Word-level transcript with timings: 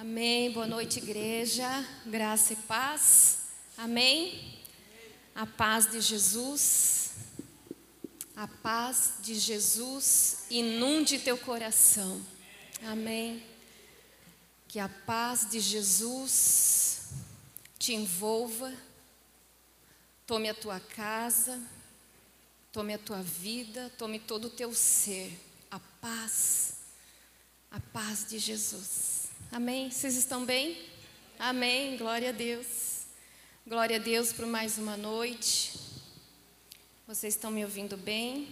Amém. 0.00 0.50
Boa 0.50 0.66
noite, 0.66 0.98
igreja. 0.98 1.68
Graça 2.06 2.54
e 2.54 2.56
paz. 2.56 3.40
Amém. 3.76 4.58
A 5.34 5.44
paz 5.44 5.90
de 5.90 6.00
Jesus. 6.00 7.10
A 8.34 8.48
paz 8.48 9.16
de 9.20 9.34
Jesus 9.34 10.46
inunde 10.48 11.18
teu 11.18 11.36
coração. 11.36 12.18
Amém. 12.82 13.44
Que 14.68 14.78
a 14.78 14.88
paz 14.88 15.46
de 15.50 15.60
Jesus 15.60 17.10
te 17.78 17.92
envolva, 17.92 18.72
tome 20.26 20.48
a 20.48 20.54
tua 20.54 20.80
casa, 20.80 21.60
tome 22.72 22.94
a 22.94 22.98
tua 22.98 23.20
vida, 23.20 23.92
tome 23.98 24.18
todo 24.18 24.46
o 24.46 24.50
teu 24.50 24.72
ser. 24.72 25.38
A 25.70 25.78
paz, 25.78 26.76
a 27.70 27.78
paz 27.78 28.24
de 28.26 28.38
Jesus. 28.38 29.19
Amém? 29.52 29.90
Vocês 29.90 30.14
estão 30.14 30.44
bem? 30.44 30.80
Amém. 31.36 31.96
Glória 31.96 32.28
a 32.28 32.32
Deus. 32.32 33.00
Glória 33.66 33.96
a 33.96 33.98
Deus 33.98 34.32
por 34.32 34.46
mais 34.46 34.78
uma 34.78 34.96
noite. 34.96 35.76
Vocês 37.04 37.34
estão 37.34 37.50
me 37.50 37.64
ouvindo 37.64 37.96
bem? 37.96 38.48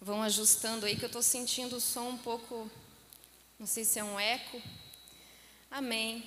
Vão 0.00 0.22
ajustando 0.22 0.86
aí 0.86 0.94
que 0.94 1.04
eu 1.04 1.08
estou 1.08 1.22
sentindo 1.22 1.74
o 1.74 1.80
som 1.80 2.10
um 2.10 2.16
pouco, 2.16 2.70
não 3.58 3.66
sei 3.66 3.84
se 3.84 3.98
é 3.98 4.04
um 4.04 4.18
eco. 4.18 4.62
Amém. 5.68 6.24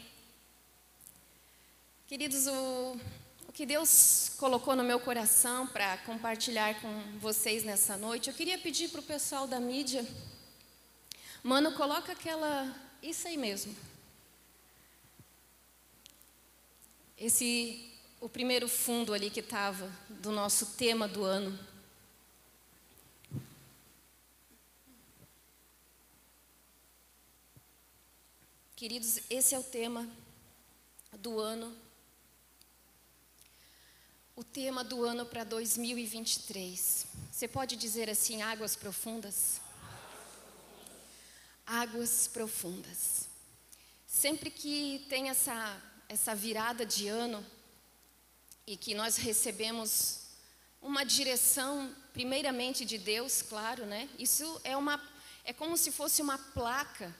Queridos, 2.05 2.47
o, 2.47 2.99
o 3.47 3.53
que 3.53 3.65
Deus 3.65 4.33
colocou 4.37 4.75
no 4.75 4.83
meu 4.83 4.99
coração 4.99 5.65
para 5.67 5.95
compartilhar 5.99 6.81
com 6.81 7.01
vocês 7.17 7.63
nessa 7.63 7.95
noite, 7.95 8.29
eu 8.29 8.35
queria 8.35 8.57
pedir 8.57 8.89
para 8.89 8.99
o 8.99 9.03
pessoal 9.03 9.47
da 9.47 9.57
mídia, 9.57 10.05
mano, 11.41 11.71
coloca 11.71 12.11
aquela 12.11 12.86
isso 13.09 13.27
aí 13.27 13.37
mesmo. 13.37 13.73
Esse, 17.17 17.89
o 18.19 18.27
primeiro 18.27 18.67
fundo 18.67 19.13
ali 19.13 19.29
que 19.29 19.39
estava 19.39 19.89
do 20.09 20.31
nosso 20.31 20.65
tema 20.77 21.07
do 21.07 21.23
ano. 21.23 21.57
Queridos, 28.75 29.21
esse 29.29 29.55
é 29.55 29.59
o 29.59 29.63
tema 29.63 30.07
do 31.13 31.39
ano. 31.39 31.75
O 34.35 34.43
tema 34.43 34.83
do 34.83 35.03
ano 35.03 35.25
para 35.25 35.43
2023. 35.43 37.07
Você 37.31 37.47
pode 37.47 37.75
dizer 37.75 38.09
assim, 38.09 38.43
águas 38.43 38.75
profundas? 38.75 39.61
Águas 41.67 42.27
profundas. 42.27 43.27
Sempre 44.07 44.49
que 44.49 45.05
tem 45.09 45.29
essa, 45.29 45.79
essa 46.07 46.33
virada 46.33 46.85
de 46.85 47.09
ano 47.09 47.45
e 48.65 48.77
que 48.77 48.95
nós 48.95 49.17
recebemos 49.17 50.21
uma 50.81 51.03
direção, 51.03 51.93
primeiramente 52.13 52.85
de 52.85 52.97
Deus, 52.97 53.41
claro, 53.41 53.85
né? 53.85 54.09
Isso 54.17 54.59
é 54.63 54.75
uma 54.75 54.97
é 55.43 55.53
como 55.53 55.77
se 55.77 55.93
fosse 55.93 56.21
uma 56.21 56.37
placa, 56.37 57.15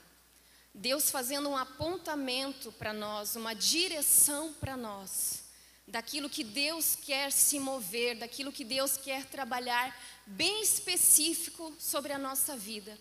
Deus 0.74 1.10
fazendo 1.10 1.48
um 1.48 1.56
apontamento 1.56 2.70
para 2.72 2.92
nós, 2.92 3.36
uma 3.36 3.54
direção 3.54 4.52
para 4.52 4.76
nós, 4.76 5.44
daquilo 5.86 6.28
que 6.28 6.44
Deus 6.44 6.94
quer 6.94 7.32
se 7.32 7.58
mover, 7.58 8.18
daquilo 8.18 8.52
que 8.52 8.64
Deus 8.64 8.98
quer 8.98 9.24
trabalhar 9.24 9.98
bem 10.26 10.62
específico 10.62 11.74
sobre 11.78 12.12
a 12.12 12.18
nossa 12.18 12.54
vida. 12.54 12.98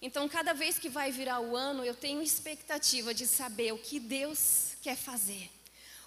Então, 0.00 0.28
cada 0.28 0.52
vez 0.52 0.78
que 0.78 0.88
vai 0.88 1.10
virar 1.10 1.40
o 1.40 1.56
ano, 1.56 1.84
eu 1.84 1.94
tenho 1.94 2.22
expectativa 2.22 3.14
de 3.14 3.26
saber 3.26 3.72
o 3.72 3.78
que 3.78 3.98
Deus 3.98 4.76
quer 4.82 4.96
fazer, 4.96 5.50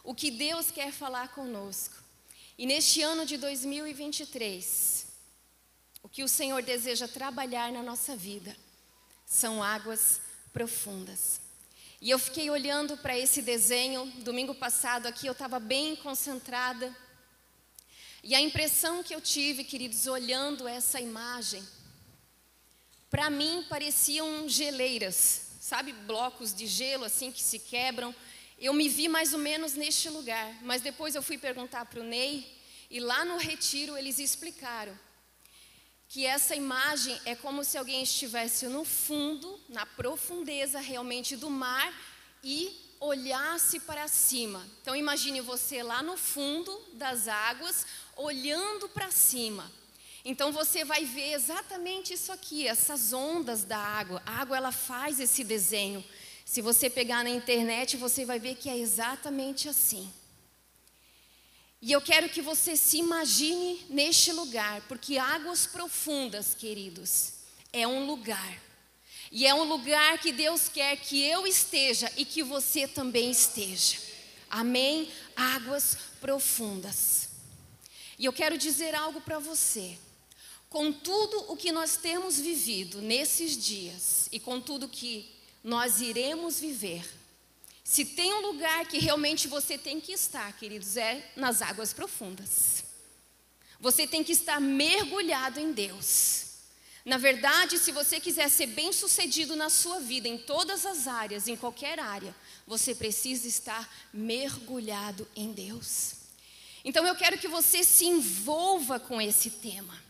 o 0.04 0.14
que 0.14 0.30
Deus 0.30 0.70
quer 0.72 0.92
falar 0.92 1.30
conosco. 1.30 1.96
E 2.58 2.66
neste 2.66 3.02
ano 3.02 3.26
de 3.26 3.38
2023, 3.38 5.08
o 6.04 6.10
que 6.10 6.24
o 6.24 6.28
Senhor 6.28 6.62
deseja 6.62 7.08
trabalhar 7.08 7.72
na 7.72 7.82
nossa 7.82 8.16
vida 8.16 8.56
são 9.26 9.64
águas 9.64 10.20
profundas. 10.52 11.42
E 12.02 12.10
eu 12.10 12.18
fiquei 12.18 12.50
olhando 12.50 12.96
para 12.98 13.18
esse 13.18 13.42
desenho, 13.42 14.06
domingo 14.24 14.56
passado 14.56 15.06
aqui 15.06 15.28
eu 15.28 15.34
estava 15.34 15.60
bem 15.60 15.96
concentrada. 15.98 16.96
E 18.24 18.34
a 18.34 18.42
impressão 18.42 19.04
que 19.04 19.14
eu 19.14 19.20
tive, 19.20 19.64
queridos, 19.64 20.08
olhando 20.08 20.68
essa 20.68 21.00
imagem, 21.02 21.66
para 23.10 23.30
mim 23.30 23.66
pareciam 23.68 24.48
geleiras, 24.48 25.48
sabe, 25.60 25.94
blocos 25.94 26.54
de 26.54 26.68
gelo 26.68 27.06
assim 27.06 27.32
que 27.32 27.42
se 27.42 27.60
quebram. 27.60 28.14
Eu 28.58 28.74
me 28.74 28.88
vi 28.88 29.08
mais 29.08 29.34
ou 29.34 29.40
menos 29.40 29.74
neste 29.74 30.10
lugar, 30.10 30.54
mas 30.62 30.82
depois 30.82 31.16
eu 31.16 31.22
fui 31.22 31.38
perguntar 31.38 31.86
para 31.86 32.00
o 32.00 32.04
Ney 32.04 32.46
e 32.90 33.00
lá 33.00 33.24
no 33.26 33.38
retiro 33.38 33.98
eles 33.98 34.20
explicaram 34.20 34.98
que 36.08 36.26
essa 36.26 36.56
imagem 36.56 37.20
é 37.24 37.36
como 37.36 37.64
se 37.64 37.78
alguém 37.78 38.02
estivesse 38.02 38.66
no 38.68 38.84
fundo, 38.84 39.60
na 39.70 39.86
profundeza 39.86 40.80
realmente 40.80 41.36
do 41.36 41.52
mar 41.52 41.94
e 42.44 42.96
olhasse 43.00 43.80
para 43.82 44.08
cima. 44.08 44.68
Então 44.82 44.96
imagine 44.96 45.40
você 45.40 45.84
lá 45.84 46.02
no 46.02 46.18
fundo 46.18 46.76
das 46.94 47.28
águas, 47.28 47.86
olhando 48.16 48.90
para 48.90 49.12
cima. 49.12 49.72
Então 50.24 50.52
você 50.52 50.84
vai 50.84 51.06
ver 51.06 51.34
exatamente 51.34 52.14
isso 52.14 52.32
aqui, 52.32 52.68
essas 52.68 53.14
ondas 53.14 53.64
da 53.64 53.78
água. 53.78 54.22
A 54.26 54.42
água 54.42 54.58
ela 54.58 54.72
faz 54.72 55.20
esse 55.20 55.44
desenho. 55.44 56.04
Se 56.46 56.62
você 56.62 56.90
pegar 56.90 57.24
na 57.24 57.30
internet, 57.30 57.96
você 57.96 58.26
vai 58.26 58.40
ver 58.40 58.56
que 58.56 58.70
é 58.70 58.78
exatamente 58.78 59.70
assim. 59.70 60.12
E 61.82 61.92
eu 61.92 62.02
quero 62.02 62.28
que 62.28 62.42
você 62.42 62.76
se 62.76 62.98
imagine 62.98 63.86
neste 63.90 64.34
lugar, 64.34 64.82
porque 64.88 65.18
águas 65.18 65.66
profundas, 65.66 66.54
queridos, 66.54 67.34
é 67.72 67.88
um 67.88 68.06
lugar. 68.06 68.62
E 69.32 69.46
é 69.46 69.54
um 69.54 69.64
lugar 69.64 70.18
que 70.18 70.32
Deus 70.32 70.68
quer 70.68 70.98
que 70.98 71.24
eu 71.24 71.48
esteja 71.48 72.12
e 72.18 72.26
que 72.26 72.44
você 72.44 72.88
também 72.88 73.32
esteja. 73.32 73.98
Amém? 74.50 75.10
Águas 75.36 75.96
profundas. 76.20 77.30
E 78.18 78.26
eu 78.26 78.34
quero 78.34 78.58
dizer 78.58 78.96
algo 78.96 79.22
para 79.22 79.40
você. 79.40 79.98
Com 80.70 80.92
tudo 80.92 81.52
o 81.52 81.58
que 81.58 81.72
nós 81.72 81.98
temos 81.98 82.40
vivido 82.40 83.02
nesses 83.02 83.58
dias 83.58 84.30
e 84.32 84.40
com 84.40 84.62
tudo 84.62 84.88
que 84.88 85.30
nós 85.64 86.00
iremos 86.00 86.60
viver, 86.60 87.04
se 87.84 88.06
tem 88.06 88.32
um 88.32 88.42
lugar 88.42 88.86
que 88.86 89.00
realmente 89.00 89.48
você 89.48 89.76
tem 89.76 90.00
que 90.00 90.12
estar, 90.12 90.56
queridos, 90.58 90.96
é 90.96 91.32
nas 91.36 91.64
águas 91.64 91.92
profundas. 91.92 92.84
Você 93.80 94.06
tem 94.06 94.24
que 94.24 94.32
estar 94.32 94.62
mergulhado 94.62 95.60
em 95.60 95.72
Deus. 95.72 96.46
Na 97.04 97.18
verdade, 97.18 97.80
se 97.80 97.92
você 97.92 98.20
quiser 98.20 98.48
ser 98.50 98.68
bem-sucedido 98.68 99.56
na 99.56 99.72
sua 99.72 100.00
vida, 100.00 100.28
em 100.28 100.38
todas 100.38 100.86
as 100.86 101.08
áreas, 101.08 101.48
em 101.48 101.56
qualquer 101.56 102.00
área, 102.00 102.36
você 102.68 102.94
precisa 102.94 103.48
estar 103.48 103.92
mergulhado 104.14 105.28
em 105.36 105.52
Deus. 105.52 106.12
Então 106.86 107.08
eu 107.08 107.16
quero 107.16 107.40
que 107.40 107.48
você 107.48 107.84
se 107.84 108.06
envolva 108.06 109.00
com 109.00 109.20
esse 109.20 109.50
tema. 109.50 110.09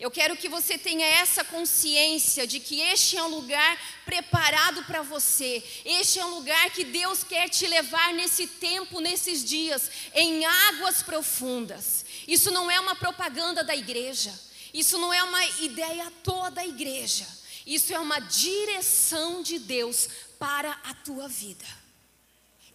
Eu 0.00 0.10
quero 0.10 0.34
que 0.34 0.48
você 0.48 0.78
tenha 0.78 1.06
essa 1.06 1.44
consciência 1.44 2.46
de 2.46 2.58
que 2.58 2.80
este 2.80 3.18
é 3.18 3.22
um 3.22 3.28
lugar 3.28 3.78
preparado 4.06 4.82
para 4.84 5.02
você. 5.02 5.62
Este 5.84 6.18
é 6.18 6.24
um 6.24 6.36
lugar 6.36 6.70
que 6.70 6.84
Deus 6.84 7.22
quer 7.22 7.50
te 7.50 7.66
levar 7.66 8.14
nesse 8.14 8.46
tempo, 8.46 8.98
nesses 8.98 9.44
dias, 9.44 9.90
em 10.14 10.46
águas 10.46 11.02
profundas. 11.02 12.06
Isso 12.26 12.50
não 12.50 12.70
é 12.70 12.80
uma 12.80 12.96
propaganda 12.96 13.62
da 13.62 13.76
igreja. 13.76 14.32
Isso 14.72 14.96
não 14.96 15.12
é 15.12 15.22
uma 15.22 15.44
ideia 15.60 16.06
à 16.06 16.10
toa 16.10 16.50
da 16.50 16.64
igreja. 16.64 17.26
Isso 17.66 17.92
é 17.92 17.98
uma 17.98 18.20
direção 18.20 19.42
de 19.42 19.58
Deus 19.58 20.08
para 20.38 20.80
a 20.82 20.94
tua 20.94 21.28
vida. 21.28 21.66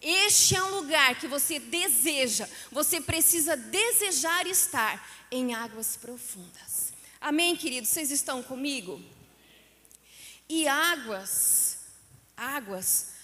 Este 0.00 0.54
é 0.54 0.62
um 0.62 0.76
lugar 0.76 1.18
que 1.18 1.26
você 1.26 1.58
deseja, 1.58 2.48
você 2.70 3.00
precisa 3.00 3.56
desejar 3.56 4.46
estar 4.46 5.26
em 5.32 5.54
águas 5.54 5.96
profundas. 5.96 6.85
Amém, 7.28 7.56
queridos? 7.56 7.90
Vocês 7.90 8.12
estão 8.12 8.40
comigo? 8.40 9.02
E 10.48 10.68
águas, 10.68 11.78
águas, 12.36 13.14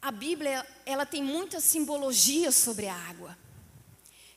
a 0.00 0.10
Bíblia, 0.10 0.66
ela 0.86 1.04
tem 1.04 1.22
muita 1.22 1.60
simbologia 1.60 2.50
sobre 2.50 2.88
a 2.88 2.94
água. 2.94 3.36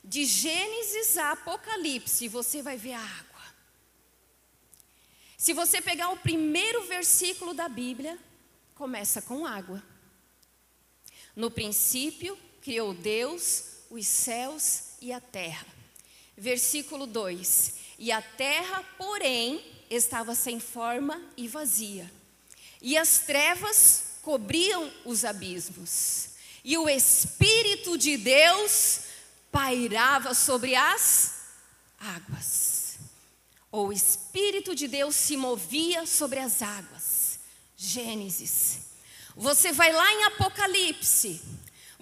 De 0.04 0.26
Gênesis 0.26 1.16
a 1.16 1.30
Apocalipse, 1.30 2.28
você 2.28 2.60
vai 2.60 2.76
ver 2.76 2.92
a 2.92 3.00
água. 3.00 3.42
Se 5.38 5.54
você 5.54 5.80
pegar 5.80 6.10
o 6.10 6.18
primeiro 6.18 6.86
versículo 6.86 7.54
da 7.54 7.70
Bíblia, 7.70 8.18
começa 8.74 9.22
com 9.22 9.46
água. 9.46 9.82
No 11.34 11.50
princípio, 11.50 12.38
criou 12.60 12.92
Deus 12.92 13.78
os 13.88 14.06
céus 14.06 14.90
e 15.00 15.10
a 15.10 15.22
terra. 15.22 15.66
Versículo 16.36 17.06
2: 17.06 17.80
e 18.02 18.10
a 18.10 18.20
terra, 18.20 18.82
porém, 18.98 19.64
estava 19.88 20.34
sem 20.34 20.58
forma 20.58 21.22
e 21.36 21.46
vazia. 21.46 22.10
E 22.80 22.98
as 22.98 23.20
trevas 23.20 24.16
cobriam 24.22 24.92
os 25.04 25.24
abismos, 25.24 26.30
e 26.64 26.76
o 26.76 26.88
Espírito 26.88 27.96
de 27.96 28.16
Deus 28.16 29.02
pairava 29.52 30.34
sobre 30.34 30.74
as 30.74 31.42
águas. 31.96 32.98
Ou 33.70 33.86
o 33.86 33.92
Espírito 33.92 34.74
de 34.74 34.88
Deus 34.88 35.14
se 35.14 35.36
movia 35.36 36.04
sobre 36.04 36.40
as 36.40 36.60
águas. 36.60 37.38
Gênesis. 37.76 38.80
Você 39.36 39.70
vai 39.70 39.92
lá 39.92 40.12
em 40.12 40.24
Apocalipse, 40.24 41.40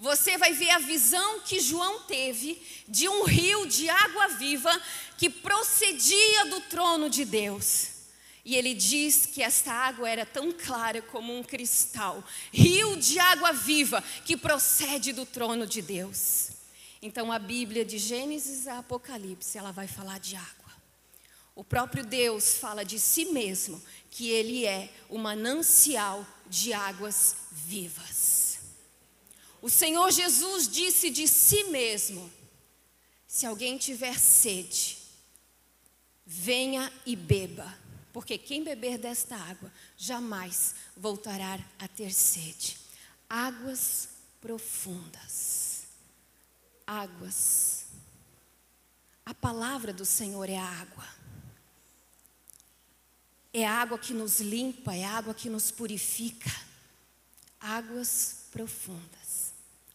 você 0.01 0.35
vai 0.35 0.51
ver 0.51 0.71
a 0.71 0.79
visão 0.79 1.41
que 1.41 1.59
João 1.59 1.99
teve 2.01 2.59
de 2.87 3.07
um 3.07 3.23
rio 3.23 3.67
de 3.67 3.87
água 3.87 4.29
viva 4.29 4.81
que 5.15 5.29
procedia 5.29 6.45
do 6.45 6.59
trono 6.61 7.07
de 7.07 7.23
Deus. 7.23 7.89
E 8.43 8.55
ele 8.55 8.73
diz 8.73 9.27
que 9.27 9.43
esta 9.43 9.71
água 9.71 10.09
era 10.09 10.25
tão 10.25 10.51
clara 10.51 11.03
como 11.03 11.37
um 11.37 11.43
cristal, 11.43 12.23
rio 12.51 12.97
de 12.97 13.19
água 13.19 13.53
viva 13.53 14.03
que 14.25 14.35
procede 14.35 15.13
do 15.13 15.23
trono 15.23 15.67
de 15.67 15.83
Deus. 15.83 16.49
Então 16.99 17.31
a 17.31 17.37
Bíblia 17.37 17.85
de 17.85 17.99
Gênesis 17.99 18.67
a 18.67 18.79
Apocalipse, 18.79 19.55
ela 19.55 19.71
vai 19.71 19.87
falar 19.87 20.19
de 20.19 20.35
água. 20.35 20.71
O 21.53 21.63
próprio 21.63 22.03
Deus 22.03 22.55
fala 22.55 22.83
de 22.83 22.97
si 22.97 23.25
mesmo 23.25 23.79
que 24.09 24.29
ele 24.29 24.65
é 24.65 24.91
o 25.09 25.19
manancial 25.19 26.25
de 26.49 26.73
águas 26.73 27.35
vivas. 27.51 28.20
O 29.61 29.69
Senhor 29.69 30.11
Jesus 30.11 30.67
disse 30.67 31.09
de 31.09 31.27
si 31.27 31.65
mesmo: 31.65 32.31
Se 33.27 33.45
alguém 33.45 33.77
tiver 33.77 34.17
sede, 34.19 34.97
venha 36.25 36.91
e 37.05 37.15
beba 37.15 37.81
porque 38.13 38.37
quem 38.37 38.63
beber 38.63 38.97
desta 38.97 39.35
água 39.35 39.71
jamais 39.97 40.75
voltará 40.95 41.59
a 41.79 41.87
ter 41.87 42.13
sede. 42.13 42.77
Águas 43.29 44.09
profundas. 44.41 45.83
Águas. 46.85 47.85
A 49.25 49.33
palavra 49.33 49.93
do 49.93 50.05
Senhor 50.05 50.49
é 50.49 50.57
a 50.57 50.65
água. 50.65 51.07
É 53.53 53.65
a 53.65 53.81
água 53.81 53.97
que 53.97 54.13
nos 54.13 54.39
limpa, 54.39 54.95
é 54.95 55.03
a 55.03 55.17
água 55.17 55.33
que 55.33 55.49
nos 55.49 55.71
purifica. 55.71 56.51
Águas 57.59 58.45
profundas. 58.51 59.20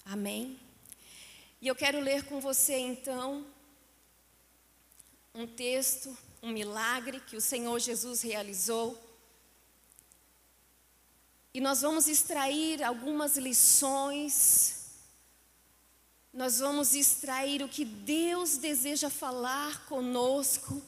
Amém? 0.07 0.59
E 1.61 1.69
eu 1.69 1.75
quero 1.75 2.01
ler 2.01 2.25
com 2.25 2.41
você 2.41 2.79
então 2.79 3.47
um 5.35 5.47
texto 5.47 6.17
um 6.47 6.53
milagre 6.53 7.19
que 7.19 7.37
o 7.37 7.41
Senhor 7.41 7.79
Jesus 7.81 8.23
realizou. 8.23 8.97
E 11.53 11.61
nós 11.61 11.81
vamos 11.81 12.07
extrair 12.07 12.85
algumas 12.85 13.37
lições, 13.37 14.93
nós 16.33 16.61
vamos 16.61 16.95
extrair 16.95 17.63
o 17.63 17.69
que 17.69 17.85
Deus 17.85 18.59
deseja 18.59 19.11
falar 19.11 19.87
conosco 19.87 20.81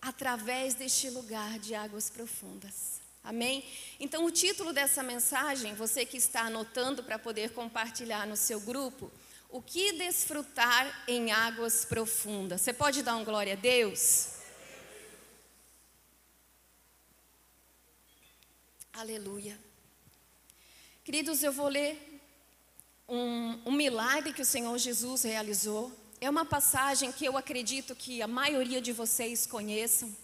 através 0.00 0.74
deste 0.74 1.10
lugar 1.10 1.58
de 1.60 1.74
águas 1.74 2.10
profundas. 2.10 3.03
Amém? 3.24 3.64
Então, 3.98 4.26
o 4.26 4.30
título 4.30 4.70
dessa 4.70 5.02
mensagem, 5.02 5.74
você 5.74 6.04
que 6.04 6.18
está 6.18 6.42
anotando 6.42 7.02
para 7.02 7.18
poder 7.18 7.52
compartilhar 7.52 8.26
no 8.26 8.36
seu 8.36 8.60
grupo, 8.60 9.10
o 9.48 9.62
que 9.62 9.92
desfrutar 9.92 11.04
em 11.08 11.32
águas 11.32 11.86
profundas? 11.86 12.60
Você 12.60 12.74
pode 12.74 13.02
dar 13.02 13.16
um 13.16 13.24
glória 13.24 13.54
a 13.54 13.56
Deus? 13.56 14.34
Aleluia. 18.92 19.58
Queridos, 21.02 21.42
eu 21.42 21.52
vou 21.52 21.68
ler 21.68 22.20
um, 23.08 23.58
um, 23.64 23.72
milagre 23.72 24.34
que 24.34 24.42
o 24.42 24.44
Senhor 24.44 24.76
Jesus 24.76 25.22
realizou. 25.22 25.90
É 26.20 26.28
uma 26.28 26.44
passagem 26.44 27.10
que 27.10 27.24
eu 27.24 27.38
acredito 27.38 27.94
que 27.94 28.20
a 28.20 28.28
maioria 28.28 28.82
de 28.82 28.92
vocês 28.92 29.46
conheçam. 29.46 30.14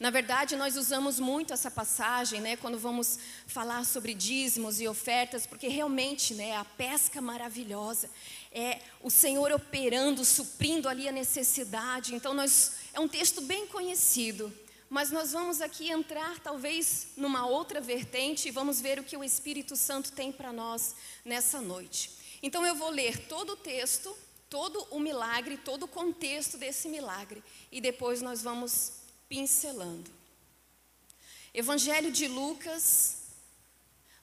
Na 0.00 0.08
verdade, 0.08 0.56
nós 0.56 0.78
usamos 0.78 1.20
muito 1.20 1.52
essa 1.52 1.70
passagem, 1.70 2.40
né, 2.40 2.56
quando 2.56 2.78
vamos 2.78 3.18
falar 3.46 3.84
sobre 3.84 4.14
dízimos 4.14 4.80
e 4.80 4.88
ofertas, 4.88 5.46
porque 5.46 5.68
realmente, 5.68 6.32
né, 6.32 6.56
a 6.56 6.64
pesca 6.64 7.20
maravilhosa 7.20 8.08
é 8.50 8.78
o 9.02 9.10
Senhor 9.10 9.52
operando, 9.52 10.24
suprindo 10.24 10.88
ali 10.88 11.06
a 11.06 11.12
necessidade. 11.12 12.14
Então, 12.14 12.32
nós 12.32 12.76
é 12.94 12.98
um 12.98 13.06
texto 13.06 13.42
bem 13.42 13.66
conhecido 13.66 14.50
mas 14.92 15.12
nós 15.12 15.30
vamos 15.30 15.60
aqui 15.60 15.88
entrar 15.88 16.40
talvez 16.40 17.10
numa 17.16 17.46
outra 17.46 17.80
vertente 17.80 18.48
e 18.48 18.50
vamos 18.50 18.80
ver 18.80 18.98
o 18.98 19.04
que 19.04 19.16
o 19.16 19.22
Espírito 19.22 19.76
Santo 19.76 20.10
tem 20.10 20.32
para 20.32 20.52
nós 20.52 20.96
nessa 21.24 21.60
noite. 21.60 22.10
Então 22.42 22.66
eu 22.66 22.74
vou 22.74 22.90
ler 22.90 23.16
todo 23.28 23.52
o 23.52 23.56
texto, 23.56 24.12
todo 24.48 24.84
o 24.90 24.98
milagre, 24.98 25.56
todo 25.56 25.84
o 25.84 25.88
contexto 25.88 26.58
desse 26.58 26.88
milagre 26.88 27.40
e 27.70 27.80
depois 27.80 28.20
nós 28.20 28.42
vamos 28.42 28.99
pincelando. 29.30 30.10
Evangelho 31.54 32.10
de 32.10 32.26
Lucas, 32.26 33.18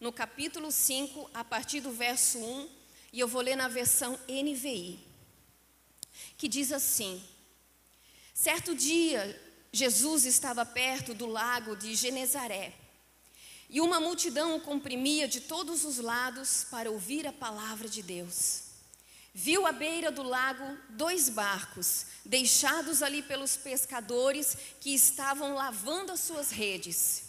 no 0.02 0.12
capítulo 0.12 0.70
5, 0.70 1.32
a 1.34 1.46
partir 1.46 1.80
do 1.80 1.94
verso 1.94 2.38
1, 2.38 2.70
e 3.14 3.20
eu 3.22 3.28
vou 3.28 3.42
ler 3.42 3.56
na 3.56 3.70
versão 3.70 4.20
NVI, 4.28 5.00
que 6.38 6.50
diz 6.50 6.74
assim: 6.74 7.24
Certo 8.34 8.76
dia, 8.76 9.42
Jesus 9.72 10.26
estava 10.26 10.66
perto 10.66 11.14
do 11.14 11.26
lago 11.26 11.78
de 11.78 11.96
Genezaré. 11.96 12.74
E 13.70 13.80
uma 13.80 14.02
multidão 14.02 14.58
o 14.58 14.62
comprimia 14.62 15.26
de 15.26 15.40
todos 15.40 15.86
os 15.86 16.00
lados 16.00 16.66
para 16.70 16.92
ouvir 16.92 17.26
a 17.26 17.34
palavra 17.34 17.88
de 17.88 18.04
Deus. 18.04 18.67
Viu 19.40 19.68
à 19.68 19.72
beira 19.72 20.10
do 20.10 20.24
lago 20.24 20.66
dois 20.90 21.30
barcos, 21.30 22.08
deixados 22.26 23.04
ali 23.04 23.22
pelos 23.22 23.56
pescadores 23.56 24.58
que 24.82 24.96
estavam 24.96 25.54
lavando 25.54 26.12
as 26.12 26.22
suas 26.22 26.50
redes. 26.50 27.22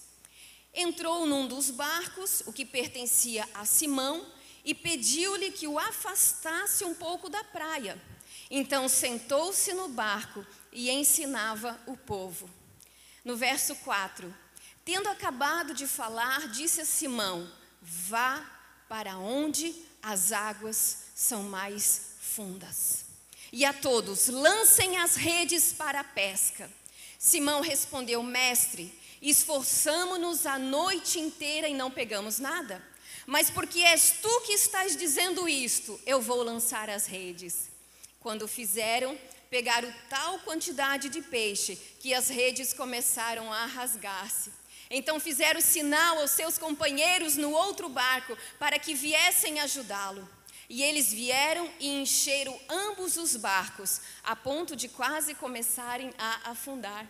Entrou 0.73 1.27
num 1.27 1.47
dos 1.47 1.69
barcos, 1.69 2.43
o 2.47 2.53
que 2.53 2.65
pertencia 2.65 3.47
a 3.53 3.67
Simão, 3.67 4.27
e 4.65 4.75
pediu-lhe 4.75 5.51
que 5.51 5.69
o 5.69 5.79
afastasse 5.79 6.83
um 6.83 6.95
pouco 6.95 7.29
da 7.29 7.45
praia. 7.45 8.01
Então 8.51 8.89
sentou-se 8.89 9.75
no 9.75 9.91
barco 9.91 10.47
e 10.73 10.89
ensinava 10.89 11.79
o 11.87 11.95
povo. 11.95 12.49
No 13.23 13.37
verso 13.37 13.77
4: 13.77 14.35
Tendo 14.83 15.11
acabado 15.11 15.75
de 15.75 15.87
falar, 15.87 16.49
disse 16.49 16.81
a 16.81 16.87
Simão: 16.87 17.53
Vá 17.83 18.43
para 18.89 19.19
onde 19.19 19.75
as 20.03 20.33
águas 20.33 21.08
são 21.19 21.43
mais 21.43 22.13
fundas. 22.21 23.05
E 23.53 23.65
a 23.65 23.73
todos, 23.73 24.29
lancem 24.29 24.99
as 24.99 25.17
redes 25.17 25.73
para 25.73 25.99
a 25.99 26.05
pesca. 26.05 26.71
Simão 27.19 27.61
respondeu: 27.61 28.23
Mestre, 28.23 28.97
esforçamo-nos 29.21 30.47
a 30.47 30.61
noite 30.61 31.19
inteira 31.19 31.69
e 31.69 31.75
não 31.75 31.91
pegamos 31.91 32.39
nada. 32.39 32.81
Mas 33.27 33.51
porque 33.51 33.81
és 33.81 34.13
tu 34.23 34.41
que 34.43 34.53
estás 34.53 34.95
dizendo 34.95 35.49
isto, 35.49 36.01
eu 36.07 36.21
vou 36.21 36.41
lançar 36.41 36.89
as 36.89 37.07
redes. 37.07 37.69
Quando 38.21 38.47
fizeram, 38.47 39.19
pegaram 39.51 39.93
tal 40.09 40.39
quantidade 40.41 41.09
de 41.09 41.21
peixe 41.21 41.75
que 41.99 42.15
as 42.15 42.29
redes 42.29 42.73
começaram 42.73 43.53
a 43.53 43.67
rasgar-se. 43.67 44.53
Então 44.89 45.19
fizeram 45.19 45.61
sinal 45.61 46.21
aos 46.21 46.31
seus 46.31 46.59
companheiros 46.59 47.37
no 47.37 47.51
outro 47.51 47.89
barco 47.89 48.39
para 48.57 48.79
que 48.79 48.95
viessem 48.95 49.59
ajudá-lo. 49.59 50.38
E 50.69 50.83
eles 50.83 51.13
vieram 51.13 51.71
e 51.81 51.89
encheram 51.89 52.59
ambos 52.69 53.17
os 53.17 53.37
barcos, 53.37 54.01
a 54.23 54.37
ponto 54.37 54.77
de 54.77 54.89
quase 54.89 55.35
começarem 55.35 56.13
a 56.19 56.51
afundar. 56.51 57.09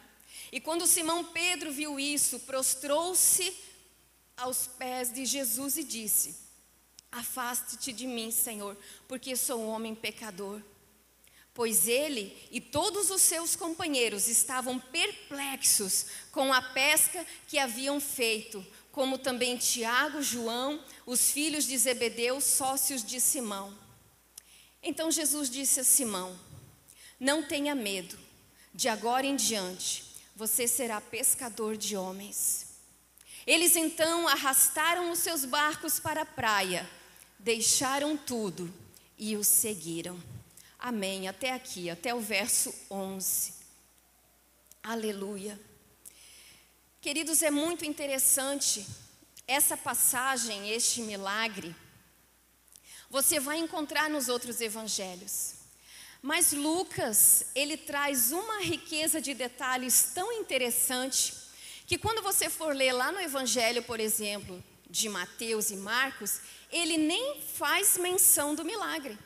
E 0.52 0.60
quando 0.60 0.86
Simão 0.86 1.24
Pedro 1.24 1.72
viu 1.72 1.98
isso, 1.98 2.40
prostrou-se 2.40 3.54
aos 4.36 4.66
pés 4.66 5.12
de 5.12 5.26
Jesus 5.26 5.76
e 5.76 5.82
disse: 5.82 6.36
Afaste-te 7.10 7.92
de 7.92 8.06
mim, 8.06 8.30
Senhor, 8.30 8.76
porque 9.08 9.34
sou 9.34 9.60
um 9.60 9.68
homem 9.68 9.94
pecador 9.94 10.62
pois 11.58 11.88
ele 11.88 12.32
e 12.52 12.60
todos 12.60 13.10
os 13.10 13.20
seus 13.20 13.56
companheiros 13.56 14.28
estavam 14.28 14.78
perplexos 14.78 16.06
com 16.30 16.52
a 16.52 16.62
pesca 16.62 17.26
que 17.48 17.58
haviam 17.58 18.00
feito, 18.00 18.64
como 18.98 19.16
também 19.16 19.56
Tiago, 19.56 20.20
João, 20.20 20.82
os 21.06 21.30
filhos 21.30 21.64
de 21.64 21.78
Zebedeu, 21.78 22.40
sócios 22.40 23.00
de 23.00 23.20
Simão. 23.20 23.72
Então 24.82 25.08
Jesus 25.08 25.48
disse 25.48 25.78
a 25.78 25.84
Simão: 25.84 26.36
Não 27.20 27.40
tenha 27.40 27.76
medo, 27.76 28.18
de 28.74 28.88
agora 28.88 29.24
em 29.24 29.36
diante 29.36 30.04
você 30.34 30.66
será 30.66 31.00
pescador 31.00 31.76
de 31.76 31.96
homens. 31.96 32.74
Eles 33.46 33.76
então 33.76 34.26
arrastaram 34.26 35.12
os 35.12 35.20
seus 35.20 35.44
barcos 35.44 36.00
para 36.00 36.22
a 36.22 36.26
praia, 36.26 36.84
deixaram 37.38 38.16
tudo 38.16 38.68
e 39.16 39.36
o 39.36 39.44
seguiram. 39.44 40.20
Amém. 40.76 41.28
Até 41.28 41.52
aqui, 41.52 41.88
até 41.88 42.12
o 42.12 42.18
verso 42.18 42.74
11. 42.90 43.54
Aleluia. 44.82 45.67
Queridos, 47.00 47.42
é 47.42 47.50
muito 47.50 47.84
interessante 47.84 48.84
essa 49.46 49.76
passagem, 49.76 50.70
este 50.70 51.00
milagre, 51.00 51.74
você 53.08 53.38
vai 53.38 53.56
encontrar 53.58 54.10
nos 54.10 54.28
outros 54.28 54.60
evangelhos. 54.60 55.54
Mas 56.20 56.52
Lucas, 56.52 57.46
ele 57.54 57.76
traz 57.76 58.32
uma 58.32 58.60
riqueza 58.60 59.20
de 59.20 59.32
detalhes 59.32 60.10
tão 60.12 60.32
interessante 60.32 61.32
que 61.86 61.96
quando 61.96 62.20
você 62.20 62.50
for 62.50 62.74
ler 62.74 62.92
lá 62.92 63.12
no 63.12 63.20
evangelho, 63.20 63.82
por 63.84 64.00
exemplo, 64.00 64.62
de 64.90 65.08
Mateus 65.08 65.70
e 65.70 65.76
Marcos, 65.76 66.40
ele 66.70 66.98
nem 66.98 67.40
faz 67.40 67.96
menção 67.96 68.56
do 68.56 68.64
milagre. 68.64 69.16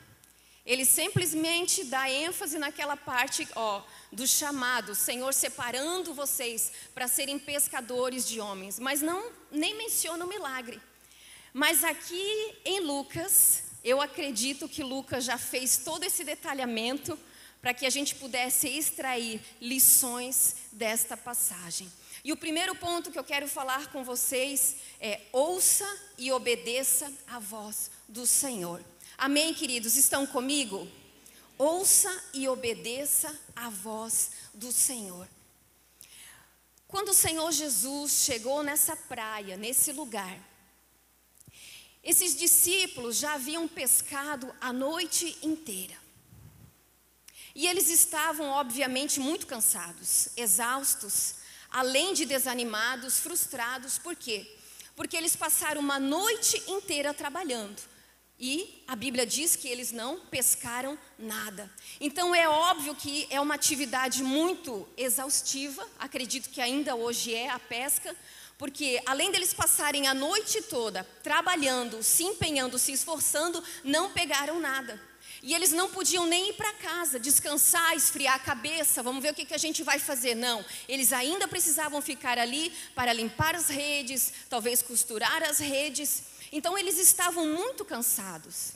Ele 0.65 0.85
simplesmente 0.85 1.83
dá 1.83 2.09
ênfase 2.09 2.57
naquela 2.57 2.95
parte, 2.95 3.47
ó, 3.55 3.83
do 4.11 4.25
chamado, 4.25 4.95
Senhor 4.95 5.33
separando 5.33 6.13
vocês 6.13 6.71
para 6.93 7.07
serem 7.07 7.37
pescadores 7.37 8.25
de 8.25 8.39
homens, 8.39 8.79
mas 8.79 9.01
não 9.01 9.29
nem 9.51 9.75
menciona 9.75 10.23
o 10.23 10.27
milagre. 10.27 10.81
Mas 11.53 11.83
aqui 11.83 12.55
em 12.63 12.79
Lucas, 12.79 13.63
eu 13.83 14.01
acredito 14.01 14.69
que 14.69 14.83
Lucas 14.83 15.25
já 15.25 15.37
fez 15.37 15.77
todo 15.77 16.05
esse 16.05 16.23
detalhamento 16.23 17.19
para 17.61 17.73
que 17.73 17.85
a 17.85 17.89
gente 17.89 18.15
pudesse 18.15 18.67
extrair 18.67 19.41
lições 19.59 20.55
desta 20.71 21.17
passagem. 21.17 21.91
E 22.23 22.31
o 22.31 22.37
primeiro 22.37 22.73
ponto 22.73 23.11
que 23.11 23.19
eu 23.19 23.23
quero 23.23 23.47
falar 23.49 23.91
com 23.91 24.03
vocês 24.03 24.77
é: 24.99 25.21
ouça 25.31 25.85
e 26.17 26.31
obedeça 26.31 27.11
a 27.27 27.37
voz 27.39 27.91
do 28.07 28.25
Senhor. 28.25 28.83
Amém, 29.23 29.53
queridos? 29.53 29.95
Estão 29.95 30.27
comigo? 30.27 30.85
Ouça 31.57 32.11
e 32.33 32.45
obedeça 32.49 33.33
a 33.55 33.69
voz 33.69 34.31
do 34.53 34.69
Senhor. 34.69 35.25
Quando 36.89 37.07
o 37.07 37.13
Senhor 37.13 37.49
Jesus 37.53 38.25
chegou 38.25 38.61
nessa 38.63 38.97
praia, 38.97 39.55
nesse 39.55 39.93
lugar, 39.93 40.37
esses 42.03 42.35
discípulos 42.35 43.15
já 43.15 43.35
haviam 43.35 43.65
pescado 43.65 44.53
a 44.59 44.73
noite 44.73 45.37
inteira. 45.41 45.95
E 47.55 47.65
eles 47.65 47.89
estavam, 47.89 48.49
obviamente, 48.49 49.21
muito 49.21 49.47
cansados, 49.47 50.31
exaustos, 50.35 51.35
além 51.69 52.13
de 52.13 52.25
desanimados, 52.25 53.21
frustrados, 53.21 53.97
por 53.97 54.17
quê? 54.17 54.53
Porque 54.97 55.15
eles 55.15 55.33
passaram 55.33 55.79
uma 55.79 55.97
noite 55.97 56.61
inteira 56.67 57.13
trabalhando. 57.13 57.92
E 58.45 58.83
a 58.85 58.93
Bíblia 58.93 59.25
diz 59.25 59.55
que 59.55 59.69
eles 59.69 59.93
não 59.93 60.19
pescaram 60.19 60.99
nada. 61.17 61.71
Então 61.97 62.35
é 62.35 62.45
óbvio 62.45 62.93
que 62.93 63.25
é 63.29 63.39
uma 63.39 63.55
atividade 63.55 64.21
muito 64.21 64.85
exaustiva, 64.97 65.87
acredito 65.97 66.49
que 66.49 66.59
ainda 66.59 66.93
hoje 66.93 67.33
é 67.33 67.49
a 67.49 67.57
pesca, 67.57 68.13
porque 68.57 69.01
além 69.05 69.31
deles 69.31 69.53
passarem 69.53 70.09
a 70.09 70.13
noite 70.13 70.61
toda 70.63 71.07
trabalhando, 71.23 72.03
se 72.03 72.25
empenhando, 72.25 72.77
se 72.77 72.91
esforçando, 72.91 73.63
não 73.81 74.11
pegaram 74.11 74.59
nada. 74.59 75.01
E 75.41 75.53
eles 75.53 75.71
não 75.71 75.89
podiam 75.89 76.25
nem 76.25 76.49
ir 76.49 76.53
para 76.53 76.73
casa, 76.73 77.17
descansar, 77.17 77.95
esfriar 77.95 78.35
a 78.35 78.39
cabeça, 78.39 79.01
vamos 79.01 79.23
ver 79.23 79.31
o 79.31 79.33
que, 79.33 79.45
que 79.45 79.53
a 79.53 79.57
gente 79.57 79.83
vai 79.83 79.99
fazer. 79.99 80.35
Não, 80.35 80.65
eles 80.89 81.13
ainda 81.13 81.47
precisavam 81.47 82.01
ficar 82.01 82.37
ali 82.37 82.73
para 82.93 83.13
limpar 83.13 83.55
as 83.55 83.69
redes, 83.69 84.33
talvez 84.49 84.81
costurar 84.81 85.43
as 85.43 85.59
redes. 85.59 86.32
Então 86.55 86.77
eles 86.77 86.99
estavam 86.99 87.47
muito 87.47 87.83
cansados. 87.83 88.73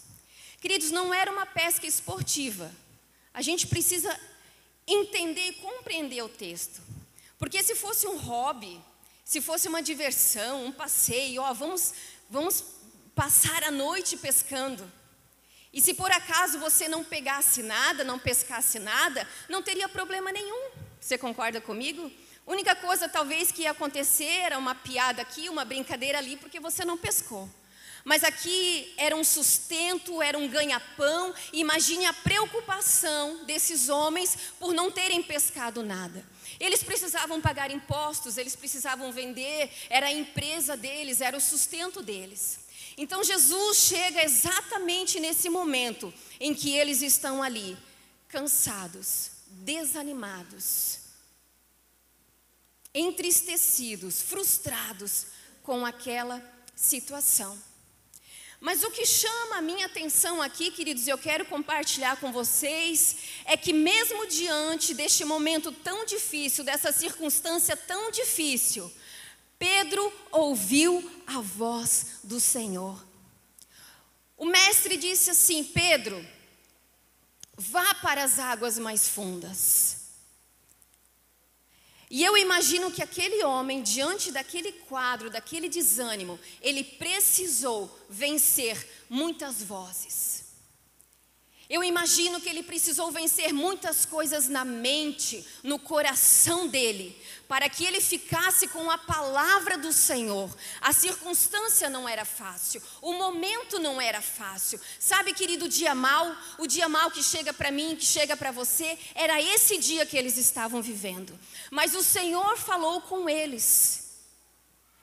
Queridos, 0.59 0.89
não 0.89 1.13
era 1.13 1.31
uma 1.31 1.45
pesca 1.45 1.85
esportiva. 1.85 2.71
A 3.31 3.43
gente 3.43 3.67
precisa 3.67 4.19
entender 4.87 5.49
e 5.49 5.53
compreender 5.53 6.23
o 6.23 6.27
texto. 6.27 6.81
Porque 7.37 7.61
se 7.61 7.75
fosse 7.75 8.07
um 8.07 8.17
hobby, 8.17 8.81
se 9.23 9.39
fosse 9.39 9.67
uma 9.67 9.79
diversão, 9.79 10.65
um 10.65 10.71
passeio, 10.71 11.43
ó, 11.43 11.53
vamos, 11.53 11.93
vamos 12.27 12.63
passar 13.13 13.63
a 13.63 13.69
noite 13.69 14.17
pescando. 14.17 14.91
E 15.71 15.79
se 15.79 15.93
por 15.93 16.11
acaso 16.11 16.57
você 16.57 16.89
não 16.89 17.03
pegasse 17.03 17.61
nada, 17.61 18.03
não 18.03 18.17
pescasse 18.17 18.79
nada, 18.79 19.29
não 19.47 19.61
teria 19.61 19.87
problema 19.87 20.31
nenhum. 20.31 20.71
Você 20.99 21.15
concorda 21.15 21.61
comigo? 21.61 22.11
Única 22.47 22.75
coisa 22.75 23.07
talvez 23.07 23.51
que 23.51 23.61
ia 23.61 23.71
acontecer 23.71 24.23
era 24.23 24.57
uma 24.57 24.73
piada 24.73 25.21
aqui, 25.21 25.47
uma 25.47 25.63
brincadeira 25.63 26.17
ali, 26.17 26.37
porque 26.37 26.59
você 26.59 26.83
não 26.83 26.97
pescou. 26.97 27.47
Mas 28.07 28.23
aqui 28.23 28.93
era 28.95 29.13
um 29.17 29.23
sustento, 29.23 30.21
era 30.21 30.37
um 30.37 30.47
ganha-pão. 30.47 31.35
Imagine 31.51 32.05
a 32.05 32.13
preocupação 32.13 33.43
desses 33.43 33.89
homens 33.89 34.37
por 34.57 34.73
não 34.73 34.89
terem 34.89 35.21
pescado 35.21 35.83
nada. 35.83 36.25
Eles 36.57 36.81
precisavam 36.81 37.41
pagar 37.41 37.69
impostos, 37.69 38.37
eles 38.37 38.55
precisavam 38.55 39.11
vender, 39.11 39.69
era 39.89 40.05
a 40.05 40.11
empresa 40.13 40.77
deles, 40.77 41.19
era 41.19 41.35
o 41.35 41.41
sustento 41.41 42.01
deles. 42.01 42.59
Então 42.97 43.25
Jesus 43.25 43.79
chega 43.79 44.23
exatamente 44.23 45.19
nesse 45.19 45.49
momento 45.49 46.13
em 46.39 46.53
que 46.53 46.77
eles 46.77 47.01
estão 47.01 47.43
ali, 47.43 47.77
cansados, 48.29 49.31
desanimados, 49.47 50.99
entristecidos, 52.93 54.21
frustrados 54.21 55.25
com 55.61 55.85
aquela 55.85 56.41
situação. 56.73 57.66
Mas 58.59 58.83
o 58.83 58.89
que 58.89 59.05
chama 59.05 59.57
a 59.57 59.61
minha 59.61 59.85
atenção 59.85 60.41
aqui, 60.41 60.71
queridos, 60.71 61.07
eu 61.07 61.17
quero 61.17 61.45
compartilhar 61.45 62.17
com 62.17 62.31
vocês, 62.31 63.17
é 63.45 63.55
que 63.55 63.71
mesmo 63.71 64.25
diante 64.27 64.93
deste 64.93 65.23
momento 65.23 65.71
tão 65.71 66.05
difícil, 66.05 66.63
dessa 66.63 66.91
circunstância 66.91 67.77
tão 67.77 68.09
difícil, 68.09 68.91
Pedro 69.59 70.11
ouviu 70.31 71.07
a 71.27 71.39
voz 71.39 72.19
do 72.23 72.39
Senhor. 72.39 73.03
O 74.35 74.45
mestre 74.45 74.97
disse 74.97 75.29
assim: 75.31 75.63
Pedro, 75.63 76.25
vá 77.55 77.93
para 77.95 78.23
as 78.23 78.39
águas 78.39 78.77
mais 78.77 79.07
fundas. 79.07 79.96
E 82.09 82.23
eu 82.23 82.37
imagino 82.37 82.89
que 82.89 83.03
aquele 83.03 83.43
homem, 83.43 83.83
diante 83.83 84.31
daquele 84.31 84.71
quadro, 84.71 85.29
daquele 85.29 85.67
desânimo, 85.67 86.39
ele 86.61 86.83
precisou 86.83 87.93
vencer 88.09 89.05
muitas 89.09 89.61
vozes. 89.61 90.47
Eu 91.69 91.83
imagino 91.83 92.39
que 92.39 92.47
ele 92.47 92.63
precisou 92.63 93.11
vencer 93.11 93.53
muitas 93.53 94.05
coisas 94.05 94.47
na 94.47 94.63
mente, 94.63 95.45
no 95.61 95.77
coração 95.77 96.65
dele, 96.65 97.13
para 97.45 97.69
que 97.69 97.83
ele 97.83 97.99
ficasse 97.99 98.69
com 98.69 98.89
a 98.89 98.97
palavra 98.97 99.77
do 99.77 99.91
Senhor. 99.91 100.49
A 100.79 100.93
circunstância 100.93 101.89
não 101.89 102.07
era 102.07 102.23
fácil, 102.23 102.81
o 103.01 103.11
momento 103.13 103.79
não 103.79 103.99
era 103.99 104.21
fácil. 104.21 104.79
Sabe, 104.97 105.33
querido, 105.33 105.65
o 105.65 105.69
dia 105.69 105.93
mal, 105.93 106.33
o 106.57 106.67
dia 106.67 106.87
mal 106.87 107.11
que 107.11 107.21
chega 107.21 107.51
para 107.51 107.69
mim, 107.69 107.97
que 107.97 108.05
chega 108.05 108.37
para 108.37 108.51
você, 108.51 108.97
era 109.13 109.41
esse 109.41 109.77
dia 109.77 110.05
que 110.05 110.17
eles 110.17 110.37
estavam 110.37 110.81
vivendo. 110.81 111.37
Mas 111.71 111.95
o 111.95 112.03
Senhor 112.03 112.57
falou 112.57 113.01
com 113.01 113.29
eles. 113.29 114.19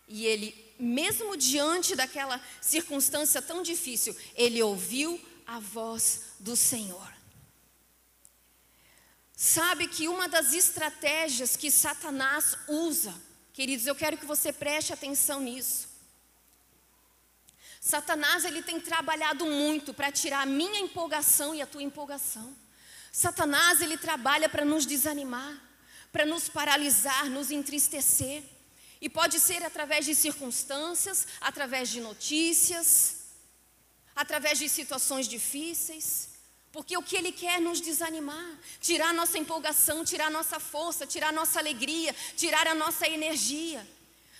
E 0.08 0.26
ele, 0.26 0.74
mesmo 0.78 1.36
diante 1.36 1.96
daquela 1.96 2.40
circunstância 2.60 3.40
tão 3.40 3.62
difícil, 3.62 4.16
ele 4.34 4.62
ouviu 4.62 5.20
a 5.46 5.58
voz 5.58 6.34
do 6.38 6.56
Senhor. 6.56 7.12
Sabe 9.36 9.88
que 9.88 10.08
uma 10.08 10.28
das 10.28 10.52
estratégias 10.52 11.56
que 11.56 11.70
Satanás 11.70 12.56
usa, 12.68 13.14
queridos, 13.52 13.86
eu 13.86 13.94
quero 13.94 14.16
que 14.16 14.24
você 14.24 14.52
preste 14.52 14.92
atenção 14.92 15.40
nisso. 15.40 15.88
Satanás 17.80 18.44
ele 18.46 18.62
tem 18.62 18.80
trabalhado 18.80 19.44
muito 19.44 19.92
para 19.92 20.10
tirar 20.10 20.40
a 20.40 20.46
minha 20.46 20.80
empolgação 20.80 21.54
e 21.54 21.60
a 21.60 21.66
tua 21.66 21.82
empolgação. 21.82 22.56
Satanás 23.12 23.82
ele 23.82 23.98
trabalha 23.98 24.48
para 24.48 24.64
nos 24.64 24.86
desanimar, 24.86 25.60
para 26.14 26.24
nos 26.24 26.48
paralisar, 26.48 27.28
nos 27.28 27.50
entristecer. 27.50 28.44
E 29.00 29.08
pode 29.08 29.40
ser 29.40 29.64
através 29.64 30.06
de 30.06 30.14
circunstâncias, 30.14 31.26
através 31.40 31.88
de 31.88 32.00
notícias, 32.00 33.16
através 34.14 34.60
de 34.60 34.68
situações 34.68 35.26
difíceis, 35.26 36.28
porque 36.70 36.96
o 36.96 37.02
que 37.02 37.16
ele 37.16 37.32
quer 37.32 37.56
é 37.56 37.60
nos 37.60 37.80
desanimar, 37.80 38.58
tirar 38.80 39.12
nossa 39.12 39.36
empolgação, 39.38 40.04
tirar 40.04 40.30
nossa 40.30 40.60
força, 40.60 41.04
tirar 41.04 41.32
nossa 41.32 41.58
alegria, 41.58 42.14
tirar 42.36 42.68
a 42.68 42.76
nossa 42.76 43.08
energia. 43.08 43.84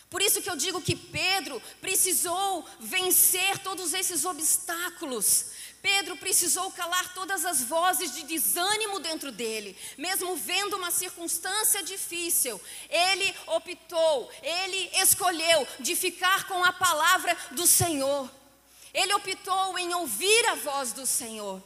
Por 0.09 0.23
isso 0.23 0.40
que 0.40 0.49
eu 0.49 0.54
digo 0.54 0.81
que 0.81 0.95
Pedro 0.95 1.61
precisou 1.81 2.64
vencer 2.78 3.59
todos 3.59 3.93
esses 3.93 4.25
obstáculos. 4.25 5.47
Pedro 5.85 6.17
precisou 6.17 6.71
calar 6.71 7.12
todas 7.12 7.45
as 7.45 7.62
vozes 7.62 8.14
de 8.14 8.23
desânimo 8.23 9.00
dentro 9.00 9.31
dele, 9.31 9.76
mesmo 9.99 10.35
vendo 10.35 10.79
uma 10.79 10.91
circunstância 10.91 11.83
difícil. 11.83 12.59
Ele 12.88 13.37
optou, 13.49 14.33
ele 14.43 14.91
escolheu 14.95 15.69
de 15.79 15.95
ficar 15.95 16.49
com 16.49 16.64
a 16.64 16.73
palavra 16.73 17.37
do 17.50 17.67
Senhor. 17.67 18.31
Ele 18.95 19.12
optou 19.12 19.79
em 19.79 19.93
ouvir 19.93 20.47
a 20.47 20.55
voz 20.55 20.95
do 20.95 21.05
Senhor. 21.05 21.62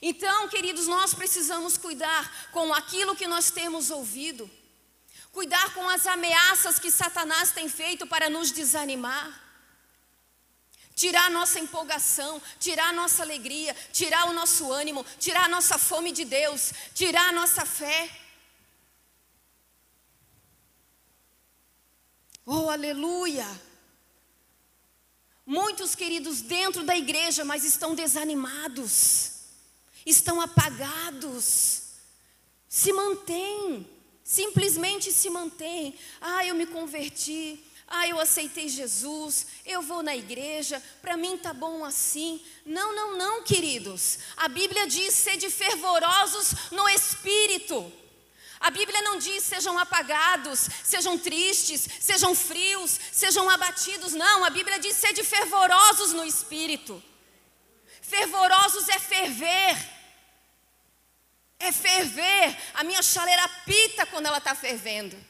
Então, 0.00 0.48
queridos, 0.48 0.86
nós 0.86 1.12
precisamos 1.12 1.76
cuidar 1.76 2.48
com 2.52 2.72
aquilo 2.72 3.16
que 3.16 3.26
nós 3.26 3.50
temos 3.50 3.90
ouvido. 3.90 4.48
cuidar 5.32 5.74
com 5.74 5.88
as 5.88 6.06
ameaças 6.06 6.78
que 6.78 6.92
Satanás 6.92 7.50
tem 7.50 7.68
feito 7.68 8.06
para 8.06 8.30
nos 8.30 8.52
desanimar, 8.52 9.49
tirar 11.00 11.28
a 11.28 11.30
nossa 11.30 11.58
empolgação, 11.58 12.42
tirar 12.58 12.88
a 12.90 12.92
nossa 12.92 13.22
alegria, 13.22 13.74
tirar 13.90 14.28
o 14.28 14.34
nosso 14.34 14.70
ânimo, 14.70 15.02
tirar 15.18 15.44
a 15.44 15.48
nossa 15.48 15.78
fome 15.78 16.12
de 16.12 16.26
Deus, 16.26 16.74
tirar 16.94 17.30
a 17.30 17.32
nossa 17.32 17.64
fé. 17.64 18.10
Oh, 22.44 22.68
aleluia! 22.68 23.46
Muitos 25.46 25.94
queridos 25.94 26.42
dentro 26.42 26.84
da 26.84 26.94
igreja, 26.94 27.46
mas 27.46 27.64
estão 27.64 27.94
desanimados, 27.94 29.30
estão 30.04 30.38
apagados, 30.38 31.94
se 32.68 32.92
mantêm, 32.92 33.88
simplesmente 34.22 35.10
se 35.10 35.30
mantêm. 35.30 35.98
Ah, 36.20 36.44
eu 36.44 36.54
me 36.54 36.66
converti, 36.66 37.58
ah, 37.92 38.06
eu 38.06 38.20
aceitei 38.20 38.68
Jesus, 38.68 39.48
eu 39.66 39.82
vou 39.82 40.00
na 40.00 40.14
igreja, 40.14 40.80
para 41.02 41.16
mim 41.16 41.36
tá 41.36 41.52
bom 41.52 41.84
assim. 41.84 42.40
Não, 42.64 42.94
não, 42.94 43.18
não, 43.18 43.42
queridos. 43.42 44.20
A 44.36 44.46
Bíblia 44.46 44.86
diz: 44.86 45.12
sede 45.12 45.50
fervorosos 45.50 46.70
no 46.70 46.88
espírito. 46.88 47.92
A 48.60 48.70
Bíblia 48.70 49.02
não 49.02 49.18
diz 49.18 49.42
sejam 49.42 49.76
apagados, 49.76 50.68
sejam 50.84 51.18
tristes, 51.18 51.88
sejam 51.98 52.32
frios, 52.32 53.00
sejam 53.10 53.50
abatidos. 53.50 54.12
Não, 54.12 54.44
a 54.44 54.50
Bíblia 54.50 54.78
diz 54.78 54.96
sede 54.96 55.24
fervorosos 55.24 56.12
no 56.12 56.24
espírito. 56.24 57.02
Fervorosos 58.00 58.88
é 58.88 59.00
ferver. 59.00 59.76
É 61.58 61.72
ferver. 61.72 62.56
A 62.74 62.84
minha 62.84 63.02
chaleira 63.02 63.48
pita 63.66 64.06
quando 64.06 64.26
ela 64.26 64.38
está 64.38 64.54
fervendo. 64.54 65.29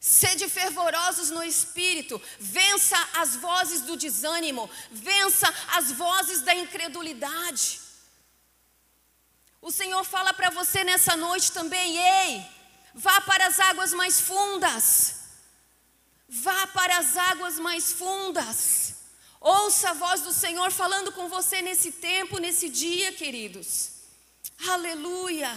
Sede 0.00 0.48
fervorosos 0.48 1.30
no 1.30 1.42
espírito, 1.42 2.22
vença 2.38 2.96
as 3.14 3.34
vozes 3.34 3.82
do 3.82 3.96
desânimo, 3.96 4.70
vença 4.92 5.52
as 5.76 5.90
vozes 5.90 6.42
da 6.42 6.54
incredulidade. 6.54 7.80
O 9.60 9.72
Senhor 9.72 10.04
fala 10.04 10.32
para 10.32 10.50
você 10.50 10.84
nessa 10.84 11.16
noite 11.16 11.50
também: 11.50 11.98
ei, 11.98 12.46
vá 12.94 13.20
para 13.22 13.48
as 13.48 13.58
águas 13.58 13.92
mais 13.92 14.20
fundas. 14.20 15.16
Vá 16.28 16.66
para 16.68 16.98
as 16.98 17.16
águas 17.16 17.58
mais 17.58 17.90
fundas. 17.90 18.94
Ouça 19.40 19.90
a 19.90 19.94
voz 19.94 20.20
do 20.20 20.32
Senhor 20.32 20.70
falando 20.70 21.10
com 21.10 21.28
você 21.28 21.62
nesse 21.62 21.90
tempo, 21.92 22.38
nesse 22.38 22.68
dia, 22.68 23.12
queridos. 23.12 23.92
Aleluia. 24.68 25.50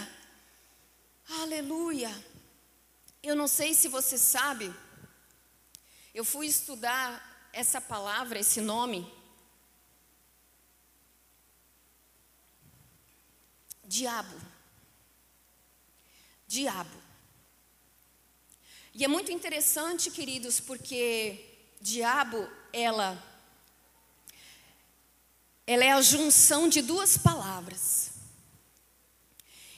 Aleluia. 1.41 2.30
Eu 3.23 3.35
não 3.35 3.47
sei 3.47 3.73
se 3.73 3.87
você 3.87 4.17
sabe, 4.17 4.73
eu 6.13 6.25
fui 6.25 6.47
estudar 6.47 7.49
essa 7.53 7.79
palavra, 7.79 8.39
esse 8.39 8.59
nome, 8.59 9.11
diabo. 13.83 14.35
Diabo. 16.47 17.01
E 18.93 19.05
é 19.05 19.07
muito 19.07 19.31
interessante, 19.31 20.09
queridos, 20.09 20.59
porque 20.59 21.45
diabo, 21.79 22.49
ela 22.73 23.21
ela 25.65 25.85
é 25.85 25.91
a 25.91 26.01
junção 26.01 26.67
de 26.67 26.81
duas 26.81 27.17
palavras. 27.17 28.11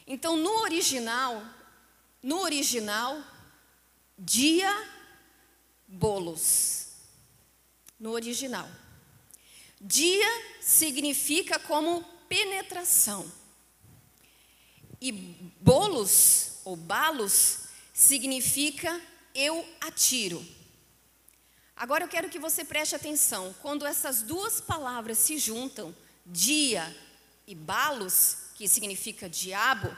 Então, 0.07 0.35
no 0.35 0.61
original, 0.61 1.43
no 2.21 2.39
original, 2.39 3.21
dia 4.17 4.71
bolos. 5.87 6.87
No 7.99 8.11
original. 8.11 8.69
Dia 9.79 10.27
significa 10.61 11.59
como 11.59 12.03
penetração. 12.27 13.31
E 14.99 15.11
bolos 15.11 16.59
ou 16.65 16.75
balos 16.75 17.59
significa 17.93 19.01
eu 19.35 19.67
atiro. 19.81 20.45
Agora 21.75 22.05
eu 22.05 22.07
quero 22.07 22.29
que 22.29 22.39
você 22.39 22.63
preste 22.63 22.95
atenção. 22.95 23.53
Quando 23.61 23.85
essas 23.85 24.21
duas 24.21 24.61
palavras 24.61 25.17
se 25.17 25.37
juntam, 25.37 25.95
dia 26.25 26.95
e 27.45 27.53
balos, 27.53 28.37
que 28.55 28.67
significa 28.67 29.27
diabo, 29.27 29.95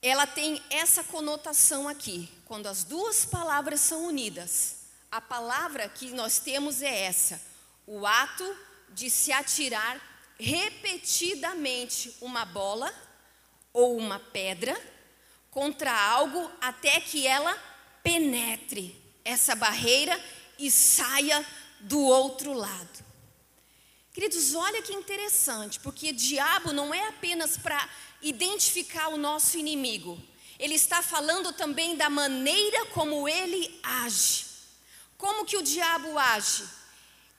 ela 0.00 0.26
tem 0.26 0.62
essa 0.70 1.02
conotação 1.02 1.88
aqui. 1.88 2.28
Quando 2.46 2.68
as 2.68 2.84
duas 2.84 3.24
palavras 3.24 3.80
são 3.80 4.06
unidas, 4.06 4.76
a 5.10 5.20
palavra 5.20 5.88
que 5.88 6.10
nós 6.12 6.38
temos 6.38 6.80
é 6.80 7.02
essa: 7.02 7.42
o 7.84 8.06
ato 8.06 8.56
de 8.90 9.10
se 9.10 9.32
atirar 9.32 10.00
repetidamente 10.38 12.16
uma 12.20 12.44
bola 12.44 12.92
ou 13.72 13.96
uma 13.96 14.20
pedra 14.20 14.80
contra 15.50 15.92
algo 15.92 16.50
até 16.60 17.00
que 17.00 17.26
ela 17.26 17.52
penetre 18.02 18.94
essa 19.24 19.56
barreira 19.56 20.18
e 20.56 20.70
saia 20.70 21.44
do 21.80 22.00
outro 22.00 22.52
lado. 22.52 23.04
Queridos, 24.12 24.54
olha 24.54 24.80
que 24.82 24.94
interessante, 24.94 25.80
porque 25.80 26.12
diabo 26.12 26.72
não 26.72 26.94
é 26.94 27.08
apenas 27.08 27.56
para 27.58 27.88
identificar 28.22 29.08
o 29.08 29.16
nosso 29.16 29.58
inimigo, 29.58 30.18
ele 30.58 30.74
está 30.74 31.02
falando 31.02 31.52
também 31.52 31.96
da 31.96 32.08
maneira 32.08 32.86
como 32.86 33.28
ele 33.28 33.78
age. 33.82 34.46
Como 35.18 35.44
que 35.44 35.56
o 35.56 35.62
diabo 35.62 36.18
age? 36.18 36.64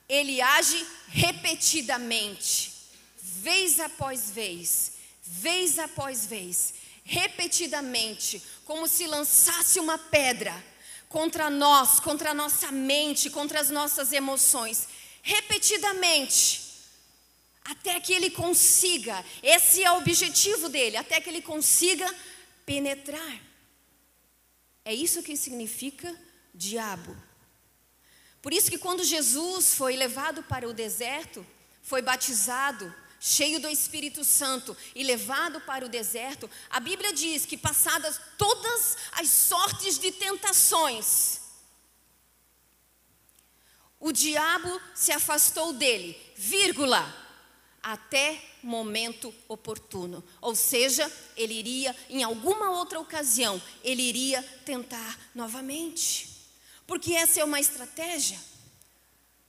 Ele 0.08 0.40
age 0.40 0.86
repetidamente, 1.08 2.72
vez 3.16 3.78
após 3.78 4.30
vez 4.30 4.98
vez 5.28 5.78
após 5.78 6.26
vez, 6.26 6.74
repetidamente, 7.04 8.42
como 8.64 8.88
se 8.88 9.06
lançasse 9.06 9.78
uma 9.78 9.98
pedra 9.98 10.54
contra 11.08 11.50
nós, 11.50 12.00
contra 12.00 12.30
a 12.30 12.34
nossa 12.34 12.72
mente, 12.72 13.30
contra 13.30 13.60
as 13.60 13.68
nossas 13.68 14.12
emoções, 14.12 14.88
repetidamente, 15.22 16.62
até 17.64 18.00
que 18.00 18.12
ele 18.12 18.30
consiga, 18.30 19.22
esse 19.42 19.84
é 19.84 19.92
o 19.92 19.98
objetivo 19.98 20.68
dele, 20.70 20.96
até 20.96 21.20
que 21.20 21.28
ele 21.28 21.42
consiga 21.42 22.12
penetrar. 22.68 23.40
É 24.84 24.92
isso 24.92 25.22
que 25.22 25.34
significa 25.38 26.14
diabo. 26.54 27.16
Por 28.42 28.52
isso 28.52 28.70
que 28.70 28.76
quando 28.76 29.02
Jesus 29.02 29.74
foi 29.74 29.96
levado 29.96 30.42
para 30.42 30.68
o 30.68 30.74
deserto, 30.74 31.44
foi 31.82 32.02
batizado, 32.02 32.94
cheio 33.18 33.58
do 33.58 33.68
Espírito 33.68 34.22
Santo 34.22 34.76
e 34.94 35.02
levado 35.02 35.62
para 35.62 35.86
o 35.86 35.88
deserto, 35.88 36.48
a 36.68 36.78
Bíblia 36.78 37.12
diz 37.14 37.46
que 37.46 37.56
passadas 37.56 38.20
todas 38.36 38.98
as 39.12 39.30
sortes 39.30 39.98
de 39.98 40.12
tentações, 40.12 41.40
o 43.98 44.12
diabo 44.12 44.80
se 44.94 45.10
afastou 45.10 45.72
dele, 45.72 46.20
vírgula, 46.36 47.02
até 47.92 48.42
momento 48.62 49.34
oportuno. 49.46 50.22
Ou 50.40 50.54
seja, 50.54 51.10
ele 51.36 51.54
iria, 51.54 51.94
em 52.10 52.22
alguma 52.22 52.70
outra 52.70 53.00
ocasião, 53.00 53.60
ele 53.82 54.02
iria 54.02 54.42
tentar 54.64 55.18
novamente. 55.34 56.28
Porque 56.86 57.14
essa 57.14 57.40
é 57.40 57.44
uma 57.44 57.60
estratégia. 57.60 58.38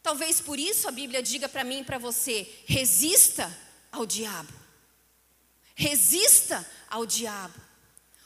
Talvez 0.01 0.39
por 0.39 0.57
isso 0.57 0.87
a 0.87 0.91
Bíblia 0.91 1.21
diga 1.21 1.49
para 1.49 1.63
mim 1.63 1.79
e 1.79 1.83
para 1.83 1.97
você: 1.97 2.47
resista 2.65 3.55
ao 3.91 4.05
diabo. 4.05 4.53
Resista 5.75 6.65
ao 6.89 7.05
diabo. 7.05 7.59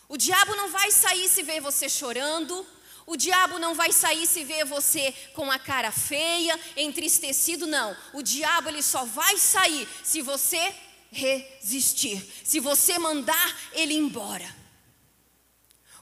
O 0.08 0.18
diabo 0.18 0.56
não 0.56 0.70
vai 0.70 0.92
sair 0.92 1.28
se 1.28 1.42
ver 1.44 1.60
você 1.60 1.90
chorando. 1.90 2.66
O 3.06 3.18
diabo 3.18 3.60
não 3.60 3.76
vai 3.76 3.92
sair 3.92 4.26
se 4.26 4.44
ver 4.44 4.66
você 4.66 5.12
com 5.34 5.52
a 5.52 5.60
cara 5.60 5.92
feia, 5.92 6.60
entristecido, 6.78 7.68
não. 7.68 7.96
O 8.14 8.22
diabo 8.22 8.70
ele 8.70 8.82
só 8.82 9.04
vai 9.06 9.38
sair 9.38 9.88
se 10.04 10.22
você 10.22 10.74
resistir, 11.12 12.26
se 12.44 12.60
você 12.60 12.98
mandar 12.98 13.58
ele 13.74 13.94
embora. 13.94 14.64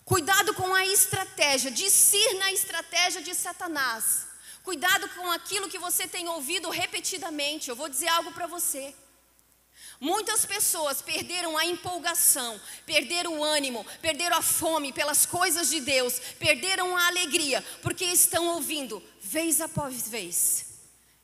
Cuidado 0.05 0.53
com 0.53 0.73
a 0.75 0.85
estratégia, 0.85 1.71
discirna 1.71 2.45
a 2.45 2.51
estratégia 2.51 3.21
de 3.21 3.33
Satanás. 3.33 4.27
Cuidado 4.63 5.09
com 5.09 5.31
aquilo 5.31 5.69
que 5.69 5.79
você 5.79 6.07
tem 6.07 6.27
ouvido 6.27 6.69
repetidamente. 6.69 7.69
Eu 7.69 7.75
vou 7.75 7.89
dizer 7.89 8.09
algo 8.09 8.31
para 8.31 8.45
você. 8.45 8.93
Muitas 10.01 10.47
pessoas 10.47 10.99
perderam 10.99 11.55
a 11.55 11.63
empolgação, 11.63 12.59
perderam 12.87 13.37
o 13.37 13.43
ânimo, 13.43 13.85
perderam 14.01 14.35
a 14.35 14.41
fome 14.41 14.91
pelas 14.91 15.27
coisas 15.27 15.69
de 15.69 15.79
Deus, 15.79 16.19
perderam 16.39 16.97
a 16.97 17.05
alegria, 17.05 17.63
porque 17.83 18.05
estão 18.05 18.47
ouvindo, 18.47 19.01
vez 19.21 19.61
após 19.61 20.09
vez, 20.09 20.65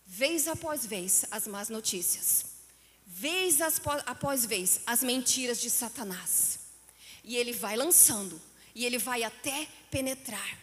vez 0.06 0.48
após 0.48 0.86
vez, 0.86 1.26
as 1.32 1.48
más 1.48 1.70
notícias, 1.70 2.46
vez 3.04 3.62
após 4.06 4.46
vez, 4.46 4.80
as 4.86 5.02
mentiras 5.02 5.60
de 5.60 5.72
Satanás. 5.72 6.60
E 7.24 7.36
ele 7.36 7.54
vai 7.54 7.76
lançando, 7.76 8.40
e 8.76 8.86
ele 8.86 9.00
vai 9.00 9.24
até 9.24 9.68
penetrar. 9.90 10.56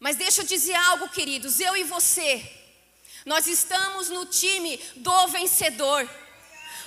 Mas 0.00 0.16
deixa 0.16 0.42
eu 0.42 0.46
dizer 0.46 0.74
algo, 0.74 1.08
queridos, 1.08 1.60
eu 1.60 1.76
e 1.76 1.84
você, 1.84 2.63
nós 3.24 3.46
estamos 3.46 4.10
no 4.10 4.26
time 4.26 4.76
do 4.96 5.26
vencedor. 5.28 6.08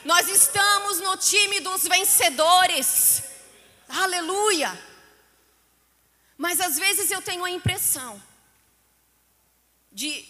Nós 0.05 0.27
estamos 0.27 0.99
no 0.99 1.17
time 1.17 1.59
dos 1.59 1.83
vencedores. 1.83 3.23
Aleluia! 3.89 4.77
Mas 6.37 6.61
às 6.61 6.77
vezes 6.77 7.09
eu 7.09 7.21
tenho 7.21 7.43
a 7.43 7.49
impressão 7.49 8.21
de 9.91 10.23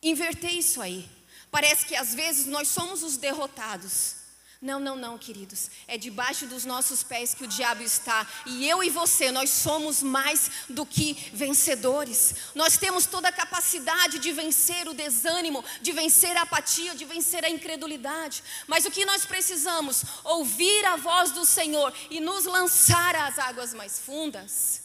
inverter 0.00 0.54
isso 0.54 0.80
aí. 0.80 1.10
Parece 1.50 1.86
que 1.86 1.96
às 1.96 2.14
vezes 2.14 2.46
nós 2.46 2.68
somos 2.68 3.02
os 3.02 3.16
derrotados 3.16 4.17
não, 4.60 4.80
não, 4.80 4.96
não, 4.96 5.16
queridos. 5.16 5.70
É 5.86 5.96
debaixo 5.96 6.44
dos 6.46 6.64
nossos 6.64 7.04
pés 7.04 7.32
que 7.32 7.44
o 7.44 7.48
diabo 7.48 7.80
está. 7.80 8.26
E 8.44 8.68
eu 8.68 8.82
e 8.82 8.90
você, 8.90 9.30
nós 9.30 9.50
somos 9.50 10.02
mais 10.02 10.50
do 10.68 10.84
que 10.84 11.12
vencedores. 11.32 12.34
Nós 12.56 12.76
temos 12.76 13.06
toda 13.06 13.28
a 13.28 13.32
capacidade 13.32 14.18
de 14.18 14.32
vencer 14.32 14.88
o 14.88 14.94
desânimo, 14.94 15.64
de 15.80 15.92
vencer 15.92 16.36
a 16.36 16.42
apatia, 16.42 16.96
de 16.96 17.04
vencer 17.04 17.44
a 17.44 17.48
incredulidade. 17.50 18.42
Mas 18.66 18.84
o 18.84 18.90
que 18.90 19.04
nós 19.04 19.24
precisamos? 19.24 20.02
Ouvir 20.24 20.84
a 20.86 20.96
voz 20.96 21.30
do 21.30 21.44
Senhor 21.44 21.94
e 22.10 22.18
nos 22.18 22.44
lançar 22.44 23.14
às 23.14 23.38
águas 23.38 23.72
mais 23.72 24.00
fundas. 24.00 24.82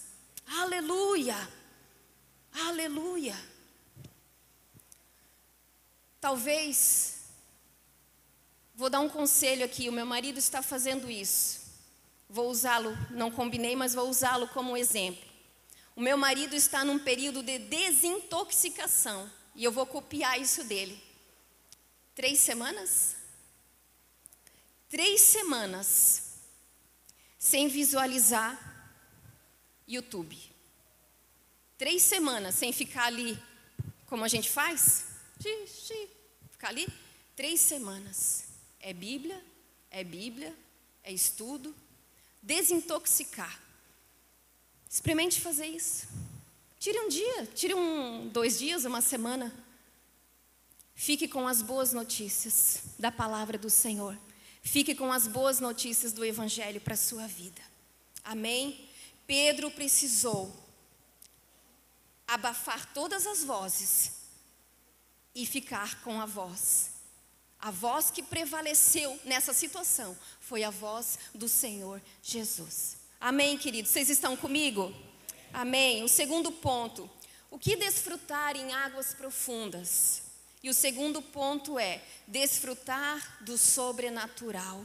Aleluia! 0.59 1.49
Aleluia! 2.53 3.35
Talvez 6.21 7.12
Vou 8.83 8.89
dar 8.89 8.99
um 8.99 9.07
conselho 9.07 9.63
aqui: 9.63 9.87
o 9.87 9.93
meu 9.93 10.05
marido 10.05 10.37
está 10.37 10.61
fazendo 10.61 11.09
isso. 11.09 11.61
Vou 12.29 12.49
usá-lo, 12.49 12.91
não 13.11 13.31
combinei, 13.31 13.77
mas 13.77 13.93
vou 13.93 14.09
usá-lo 14.09 14.45
como 14.49 14.75
exemplo. 14.75 15.23
O 15.95 16.01
meu 16.01 16.17
marido 16.17 16.53
está 16.53 16.83
num 16.83 16.99
período 16.99 17.41
de 17.41 17.59
desintoxicação 17.59 19.31
e 19.55 19.63
eu 19.63 19.71
vou 19.71 19.85
copiar 19.85 20.37
isso 20.37 20.65
dele. 20.65 21.01
Três 22.13 22.39
semanas? 22.39 23.15
Três 24.89 25.21
semanas 25.21 26.39
sem 27.39 27.69
visualizar 27.69 28.59
YouTube. 29.87 30.37
Três 31.77 32.03
semanas 32.03 32.55
sem 32.55 32.73
ficar 32.73 33.05
ali, 33.05 33.41
como 34.07 34.25
a 34.25 34.27
gente 34.27 34.49
faz? 34.49 35.05
Ficar 36.51 36.67
ali? 36.67 36.85
Três 37.33 37.61
semanas. 37.61 38.51
É 38.85 38.91
Bíblia, 38.91 39.41
é 39.89 40.03
Bíblia, 40.03 40.53
é 41.05 41.13
estudo. 41.13 41.73
Desintoxicar. 42.41 43.57
Experimente 44.89 45.39
fazer 45.39 45.67
isso. 45.67 46.05
Tire 46.77 46.99
um 46.99 47.07
dia, 47.07 47.45
tire 47.55 47.73
um, 47.73 48.27
dois 48.27 48.59
dias, 48.59 48.83
uma 48.83 48.99
semana. 48.99 49.55
Fique 50.93 51.29
com 51.29 51.47
as 51.47 51.61
boas 51.61 51.93
notícias 51.93 52.83
da 52.99 53.09
palavra 53.09 53.57
do 53.57 53.69
Senhor. 53.69 54.19
Fique 54.61 54.93
com 54.93 55.13
as 55.13 55.27
boas 55.29 55.61
notícias 55.61 56.11
do 56.11 56.25
Evangelho 56.25 56.81
para 56.81 56.95
a 56.95 56.97
sua 56.97 57.25
vida. 57.25 57.61
Amém? 58.21 58.89
Pedro 59.25 59.71
precisou 59.71 60.53
abafar 62.27 62.93
todas 62.93 63.25
as 63.25 63.45
vozes 63.45 64.11
e 65.33 65.45
ficar 65.45 66.01
com 66.01 66.19
a 66.19 66.25
voz 66.25 66.92
a 67.63 67.71
voz 67.71 68.11
que 68.11 68.21
prevaleceu 68.21 69.17
nessa 69.23 69.53
situação 69.53 70.17
foi 70.41 70.65
a 70.65 70.69
voz 70.69 71.17
do 71.33 71.47
Senhor 71.47 72.01
Jesus. 72.21 72.97
Amém, 73.21 73.57
queridos? 73.57 73.89
Vocês 73.89 74.09
estão 74.09 74.35
comigo? 74.35 74.93
Amém. 75.53 76.03
O 76.03 76.09
segundo 76.09 76.51
ponto: 76.51 77.09
o 77.49 77.57
que 77.57 77.77
desfrutar 77.77 78.57
em 78.57 78.73
águas 78.73 79.13
profundas? 79.13 80.23
E 80.61 80.69
o 80.69 80.73
segundo 80.73 81.21
ponto 81.21 81.79
é 81.79 82.03
desfrutar 82.27 83.41
do 83.45 83.57
sobrenatural. 83.57 84.83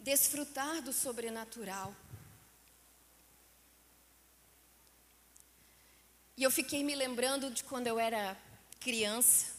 Desfrutar 0.00 0.80
do 0.80 0.92
sobrenatural. 0.94 1.94
E 6.36 6.42
eu 6.42 6.50
fiquei 6.50 6.82
me 6.82 6.94
lembrando 6.94 7.50
de 7.50 7.62
quando 7.62 7.86
eu 7.86 7.98
era 7.98 8.36
criança. 8.80 9.52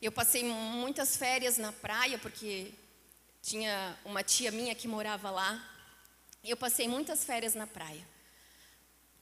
Eu 0.00 0.10
passei 0.10 0.42
muitas 0.42 1.16
férias 1.16 1.58
na 1.58 1.70
praia, 1.70 2.18
porque 2.18 2.72
tinha 3.42 3.96
uma 4.04 4.22
tia 4.22 4.50
minha 4.50 4.74
que 4.74 4.88
morava 4.88 5.30
lá. 5.30 5.62
Eu 6.42 6.56
passei 6.56 6.88
muitas 6.88 7.24
férias 7.24 7.54
na 7.54 7.66
praia. 7.66 8.06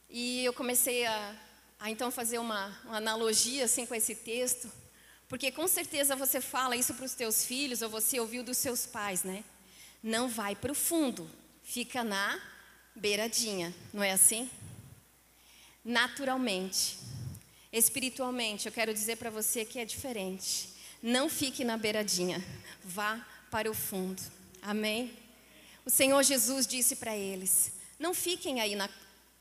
E 0.09 0.45
eu 0.45 0.53
comecei 0.53 1.05
a, 1.05 1.37
a 1.79 1.91
então 1.91 2.11
fazer 2.11 2.39
uma, 2.39 2.69
uma 2.85 2.97
analogia 2.97 3.65
assim 3.65 3.85
com 3.85 3.95
esse 3.95 4.15
texto, 4.15 4.71
porque 5.29 5.51
com 5.51 5.67
certeza 5.67 6.17
você 6.17 6.41
fala 6.41 6.77
isso 6.77 6.95
para 6.95 7.05
os 7.05 7.15
teus 7.15 7.45
filhos 7.45 7.83
ou 7.83 7.89
você 7.89 8.19
ouviu 8.21 8.43
dos 8.43 8.59
seus 8.59 8.87
pais, 8.87 9.23
né? 9.23 9.45
Não 10.03 10.29
vai 10.29 10.55
para 10.57 10.73
o 10.73 10.75
fundo, 10.75 11.31
fica 11.63 12.03
na 12.03 12.41
beiradinha, 12.95 13.75
não 13.93 14.03
é 14.03 14.13
assim? 14.13 14.51
Naturalmente. 15.91 16.99
Espiritualmente, 17.73 18.67
eu 18.67 18.73
quero 18.73 18.95
dizer 18.95 19.17
para 19.17 19.31
você 19.31 19.65
que 19.65 19.79
é 19.79 19.85
diferente. 19.85 20.71
Não 21.03 21.29
fique 21.29 21.65
na 21.65 21.77
beiradinha, 21.77 22.45
vá 22.85 23.25
para 23.51 23.71
o 23.71 23.75
fundo. 23.75 24.21
Amém? 24.63 25.17
O 25.85 25.91
Senhor 25.91 26.23
Jesus 26.23 26.67
disse 26.67 26.97
para 26.97 27.17
eles: 27.17 27.73
não 27.99 28.15
fiquem 28.15 28.61
aí 28.61 28.75
na, 28.75 28.89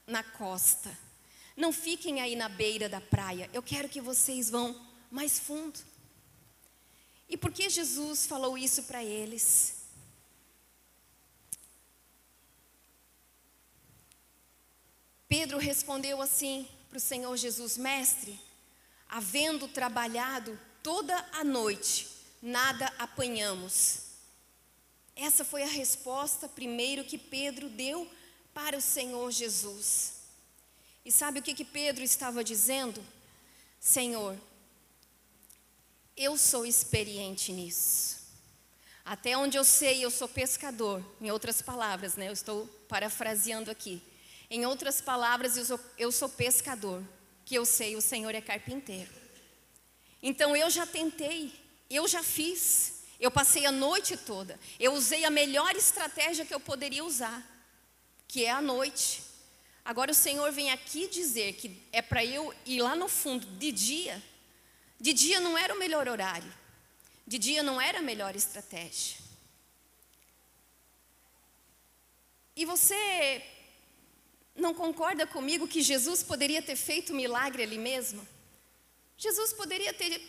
na 0.08 0.24
costa, 0.24 0.90
não 1.56 1.72
fiquem 1.72 2.22
aí 2.22 2.36
na 2.36 2.50
beira 2.50 2.88
da 2.88 3.02
praia, 3.02 3.50
eu 3.54 3.62
quero 3.62 3.90
que 3.90 4.02
vocês 4.02 4.50
vão 4.50 4.80
mais 5.12 5.40
fundo. 5.40 5.80
E 7.28 7.38
por 7.38 7.52
que 7.52 7.70
Jesus 7.70 8.26
falou 8.26 8.58
isso 8.58 8.84
para 8.84 9.04
eles? 9.04 9.79
Pedro 15.30 15.60
respondeu 15.60 16.24
assim 16.24 16.68
para 16.90 16.98
o 16.98 17.02
Senhor 17.02 17.38
Jesus: 17.38 17.78
Mestre, 17.78 18.38
havendo 19.08 19.68
trabalhado 19.68 20.60
toda 20.82 21.16
a 21.32 21.44
noite, 21.44 22.08
nada 22.42 22.92
apanhamos. 22.98 24.10
Essa 25.16 25.46
foi 25.46 25.62
a 25.62 25.68
resposta 25.68 26.48
primeiro 26.48 27.04
que 27.04 27.18
Pedro 27.18 27.70
deu 27.70 28.10
para 28.56 28.76
o 28.76 28.82
Senhor 28.82 29.30
Jesus. 29.32 30.14
E 31.06 31.12
sabe 31.12 31.40
o 31.40 31.44
que, 31.44 31.54
que 31.54 31.66
Pedro 31.66 32.04
estava 32.04 32.44
dizendo? 32.44 33.06
Senhor, 33.80 34.36
eu 36.18 36.38
sou 36.38 36.66
experiente 36.66 37.52
nisso. 37.52 38.18
Até 39.06 39.38
onde 39.38 39.58
eu 39.58 39.64
sei, 39.64 40.04
eu 40.04 40.10
sou 40.10 40.28
pescador. 40.28 41.04
Em 41.22 41.30
outras 41.32 41.62
palavras, 41.62 42.16
né? 42.16 42.30
Eu 42.30 42.34
estou 42.34 42.66
parafraseando 42.88 43.70
aqui. 43.70 44.02
Em 44.50 44.66
outras 44.66 45.00
palavras, 45.00 45.56
eu 45.56 45.66
sou, 45.66 45.80
eu 45.98 46.12
sou 46.12 46.28
pescador, 46.28 47.04
que 47.46 47.54
eu 47.54 47.66
sei, 47.66 47.96
o 47.96 48.02
Senhor 48.02 48.34
é 48.34 48.42
carpinteiro. 48.42 49.12
Então 50.22 50.56
eu 50.56 50.70
já 50.70 50.86
tentei, 50.86 51.54
eu 51.90 52.08
já 52.08 52.24
fiz, 52.24 53.04
eu 53.20 53.30
passei 53.30 53.66
a 53.66 53.72
noite 53.72 54.18
toda, 54.18 54.60
eu 54.80 54.94
usei 54.94 55.24
a 55.24 55.30
melhor 55.30 55.76
estratégia 55.76 56.46
que 56.46 56.54
eu 56.54 56.60
poderia 56.60 57.06
usar, 57.06 57.46
que 58.28 58.46
é 58.46 58.52
a 58.52 58.62
noite. 58.62 59.24
Agora 59.86 60.12
o 60.12 60.16
Senhor 60.16 60.52
vem 60.52 60.72
aqui 60.72 61.08
dizer 61.08 61.54
que 61.54 61.82
é 61.92 62.02
para 62.02 62.26
eu 62.26 62.54
ir 62.66 62.82
lá 62.82 62.96
no 62.96 63.08
fundo 63.08 63.46
de 63.46 63.72
dia. 63.72 64.22
De 65.00 65.14
dia 65.14 65.40
não 65.40 65.58
era 65.58 65.74
o 65.74 65.80
melhor 65.80 66.08
horário, 66.08 66.54
de 67.26 67.38
dia 67.38 67.64
não 67.64 67.80
era 67.80 68.00
a 68.00 68.02
melhor 68.02 68.36
estratégia. 68.36 69.18
E 72.56 72.66
você 72.66 73.42
não 74.56 74.74
concorda 74.74 75.26
comigo 75.26 75.68
que 75.68 75.82
Jesus 75.82 76.24
poderia 76.24 76.62
ter 76.62 76.76
feito 76.76 77.14
milagre 77.14 77.64
ali 77.64 77.78
mesmo? 77.78 78.28
Jesus 79.18 79.54
poderia 79.54 79.94
ter 79.94 80.22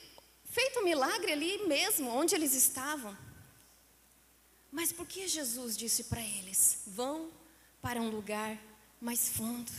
feito 0.45 0.83
milagre 0.85 1.33
ali 1.33 1.67
mesmo, 1.67 2.11
onde 2.11 2.35
eles 2.35 2.55
estavam. 2.55 3.17
Mas 4.71 4.93
por 4.93 5.07
que 5.07 5.27
Jesus 5.27 5.77
disse 5.77 6.05
para 6.05 6.21
eles: 6.21 6.83
vão 6.87 7.31
para 7.81 8.01
um 8.01 8.11
lugar 8.11 8.59
mais 9.01 9.29
fundo? 9.29 9.71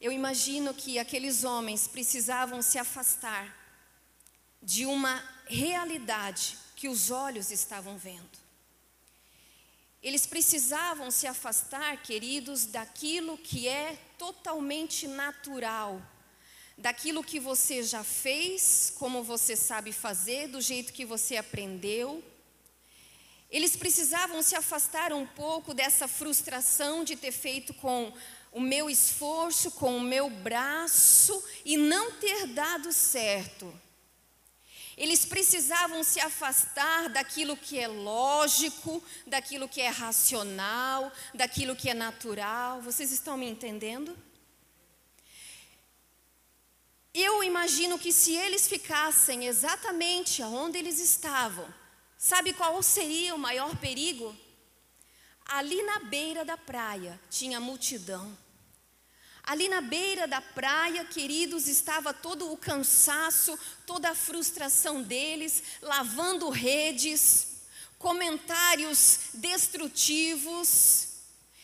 Eu 0.00 0.12
imagino 0.12 0.74
que 0.74 0.98
aqueles 0.98 1.42
homens 1.42 1.88
precisavam 1.88 2.60
se 2.60 2.78
afastar 2.78 3.54
de 4.62 4.84
uma 4.84 5.22
realidade 5.46 6.58
que 6.74 6.88
os 6.88 7.10
olhos 7.10 7.50
estavam 7.50 7.96
vendo. 7.96 8.45
Eles 10.06 10.24
precisavam 10.24 11.10
se 11.10 11.26
afastar, 11.26 12.00
queridos, 12.00 12.64
daquilo 12.64 13.36
que 13.36 13.66
é 13.66 13.98
totalmente 14.16 15.08
natural, 15.08 16.00
daquilo 16.78 17.24
que 17.24 17.40
você 17.40 17.82
já 17.82 18.04
fez, 18.04 18.94
como 19.00 19.24
você 19.24 19.56
sabe 19.56 19.92
fazer, 19.92 20.46
do 20.46 20.60
jeito 20.60 20.92
que 20.92 21.04
você 21.04 21.36
aprendeu. 21.36 22.22
Eles 23.50 23.74
precisavam 23.74 24.44
se 24.44 24.54
afastar 24.54 25.12
um 25.12 25.26
pouco 25.26 25.74
dessa 25.74 26.06
frustração 26.06 27.02
de 27.02 27.16
ter 27.16 27.32
feito 27.32 27.74
com 27.74 28.12
o 28.52 28.60
meu 28.60 28.88
esforço, 28.88 29.72
com 29.72 29.96
o 29.96 30.00
meu 30.00 30.30
braço 30.30 31.42
e 31.64 31.76
não 31.76 32.12
ter 32.12 32.46
dado 32.46 32.92
certo. 32.92 33.74
Eles 34.96 35.26
precisavam 35.26 36.02
se 36.02 36.18
afastar 36.20 37.10
daquilo 37.10 37.54
que 37.54 37.78
é 37.78 37.86
lógico, 37.86 39.02
daquilo 39.26 39.68
que 39.68 39.80
é 39.80 39.88
racional, 39.88 41.12
daquilo 41.34 41.76
que 41.76 41.90
é 41.90 41.94
natural. 41.94 42.80
Vocês 42.80 43.12
estão 43.12 43.36
me 43.36 43.46
entendendo? 43.46 44.16
Eu 47.12 47.44
imagino 47.44 47.98
que 47.98 48.12
se 48.12 48.34
eles 48.34 48.66
ficassem 48.66 49.46
exatamente 49.46 50.42
onde 50.42 50.78
eles 50.78 50.98
estavam, 50.98 51.66
sabe 52.16 52.54
qual 52.54 52.82
seria 52.82 53.34
o 53.34 53.38
maior 53.38 53.76
perigo? 53.76 54.34
Ali 55.44 55.82
na 55.82 55.98
beira 56.00 56.44
da 56.44 56.56
praia 56.56 57.20
tinha 57.30 57.60
multidão. 57.60 58.36
Ali 59.46 59.68
na 59.68 59.80
beira 59.80 60.26
da 60.26 60.40
praia, 60.40 61.04
queridos, 61.04 61.68
estava 61.68 62.12
todo 62.12 62.52
o 62.52 62.56
cansaço, 62.56 63.56
toda 63.86 64.10
a 64.10 64.14
frustração 64.14 65.00
deles, 65.00 65.62
lavando 65.80 66.50
redes, 66.50 67.62
comentários 67.96 69.20
destrutivos. 69.34 71.10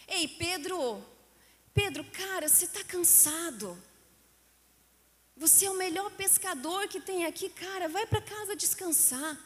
Ei, 0.07 0.29
Pedro, 0.29 1.05
Pedro, 1.75 2.05
cara, 2.05 2.49
você 2.49 2.67
está 2.67 2.85
cansado. 2.85 3.77
Você 5.37 5.65
é 5.65 5.71
o 5.71 5.77
melhor 5.77 6.09
pescador 6.13 6.87
que 6.87 7.01
tem 7.01 7.27
aqui, 7.27 7.49
cara, 7.49 7.89
vai 7.89 8.07
para 8.07 8.23
casa 8.23 8.55
descansar. 8.55 9.37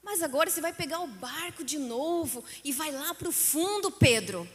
Mas 0.00 0.22
agora 0.22 0.48
você 0.48 0.60
vai 0.60 0.72
pegar 0.72 1.00
o 1.00 1.08
barco 1.08 1.64
de 1.64 1.76
novo 1.76 2.44
e 2.62 2.70
vai 2.70 2.92
lá 2.92 3.12
para 3.14 3.28
o 3.28 3.32
fundo, 3.32 3.90
Pedro. 3.90 4.48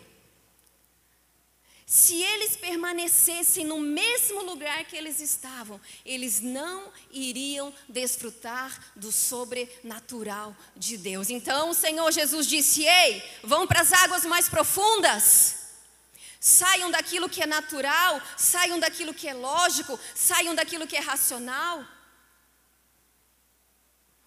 Se 1.85 2.21
eles 2.21 2.55
permanecessem 2.55 3.65
no 3.65 3.79
mesmo 3.79 4.41
lugar 4.43 4.85
que 4.85 4.95
eles 4.95 5.19
estavam, 5.19 5.79
eles 6.05 6.39
não 6.39 6.91
iriam 7.11 7.73
desfrutar 7.89 8.93
do 8.95 9.11
sobrenatural 9.11 10.55
de 10.75 10.97
Deus. 10.97 11.29
Então 11.29 11.69
o 11.69 11.73
Senhor 11.73 12.09
Jesus 12.11 12.47
disse: 12.47 12.85
Ei, 12.85 13.21
vão 13.43 13.67
para 13.67 13.81
as 13.81 13.91
águas 13.91 14.25
mais 14.25 14.47
profundas. 14.47 15.61
Saiam 16.39 16.91
daquilo 16.91 17.29
que 17.29 17.41
é 17.41 17.45
natural, 17.45 18.21
saiam 18.37 18.79
daquilo 18.79 19.13
que 19.13 19.27
é 19.27 19.33
lógico, 19.33 19.99
saiam 20.15 20.55
daquilo 20.55 20.87
que 20.87 20.95
é 20.95 20.99
racional. 20.99 21.85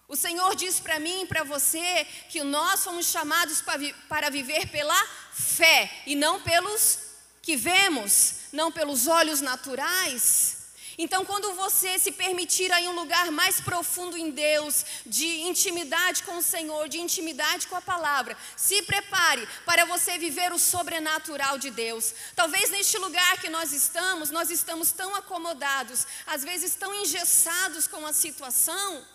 O 0.07 0.15
Senhor 0.15 0.55
diz 0.55 0.79
para 0.79 0.99
mim 0.99 1.23
e 1.23 1.27
para 1.27 1.43
você 1.43 2.05
que 2.29 2.41
nós 2.43 2.83
fomos 2.83 3.07
chamados 3.07 3.61
para 4.07 4.29
viver 4.29 4.67
pela 4.69 4.95
fé 5.33 5.91
e 6.05 6.15
não 6.15 6.41
pelos 6.41 7.06
que 7.47 7.55
vemos, 7.55 8.33
não 8.51 8.69
pelos 8.69 9.07
olhos 9.07 9.39
naturais. 9.39 10.57
Então, 10.97 11.23
quando 11.23 11.53
você 11.53 11.97
se 11.97 12.11
permitir 12.11 12.69
aí 12.73 12.89
um 12.89 12.99
lugar 12.99 13.31
mais 13.31 13.61
profundo 13.61 14.17
em 14.17 14.31
Deus, 14.31 14.85
de 15.05 15.43
intimidade 15.43 16.23
com 16.23 16.39
o 16.39 16.41
Senhor, 16.41 16.89
de 16.89 16.99
intimidade 16.99 17.67
com 17.67 17.77
a 17.77 17.81
palavra, 17.81 18.35
se 18.57 18.81
prepare 18.81 19.47
para 19.65 19.85
você 19.85 20.17
viver 20.17 20.51
o 20.51 20.59
sobrenatural 20.59 21.57
de 21.57 21.69
Deus. 21.69 22.13
Talvez 22.35 22.69
neste 22.69 22.97
lugar 22.97 23.39
que 23.39 23.49
nós 23.49 23.71
estamos, 23.71 24.29
nós 24.29 24.49
estamos 24.49 24.91
tão 24.91 25.15
acomodados, 25.15 26.05
às 26.25 26.43
vezes 26.43 26.75
tão 26.75 26.93
engessados 26.93 27.87
com 27.87 28.05
a 28.05 28.11
situação, 28.11 29.05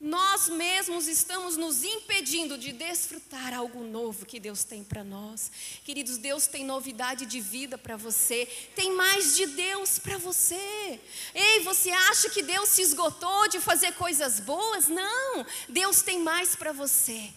nós 0.00 0.48
mesmos 0.48 1.08
estamos 1.08 1.56
nos 1.56 1.82
impedindo 1.82 2.56
de 2.56 2.70
desfrutar 2.70 3.52
algo 3.52 3.82
novo 3.82 4.24
que 4.24 4.38
Deus 4.38 4.62
tem 4.62 4.84
para 4.84 5.02
nós. 5.02 5.50
Queridos, 5.82 6.18
Deus 6.18 6.46
tem 6.46 6.64
novidade 6.64 7.26
de 7.26 7.40
vida 7.40 7.76
para 7.76 7.96
você, 7.96 8.46
tem 8.76 8.92
mais 8.92 9.34
de 9.34 9.46
Deus 9.46 9.98
para 9.98 10.16
você. 10.16 11.00
Ei, 11.34 11.60
você 11.64 11.90
acha 11.90 12.30
que 12.30 12.44
Deus 12.44 12.68
se 12.68 12.82
esgotou 12.82 13.48
de 13.48 13.58
fazer 13.58 13.92
coisas 13.94 14.38
boas? 14.38 14.86
Não, 14.86 15.44
Deus 15.68 16.00
tem 16.00 16.20
mais 16.20 16.54
para 16.54 16.72
você. 16.72 17.32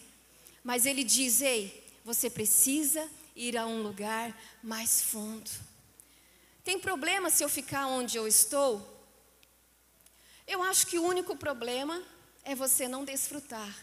Mas 0.63 0.85
Ele 0.85 1.03
diz: 1.03 1.41
ei, 1.41 1.83
você 2.05 2.29
precisa 2.29 3.09
ir 3.35 3.57
a 3.57 3.65
um 3.65 3.81
lugar 3.81 4.39
mais 4.61 5.01
fundo. 5.01 5.49
Tem 6.63 6.77
problema 6.77 7.31
se 7.31 7.43
eu 7.43 7.49
ficar 7.49 7.87
onde 7.87 8.17
eu 8.17 8.27
estou? 8.27 8.87
Eu 10.45 10.61
acho 10.61 10.85
que 10.85 10.99
o 10.99 11.03
único 11.03 11.35
problema 11.35 12.03
é 12.43 12.55
você 12.55 12.87
não 12.87 13.05
desfrutar 13.05 13.73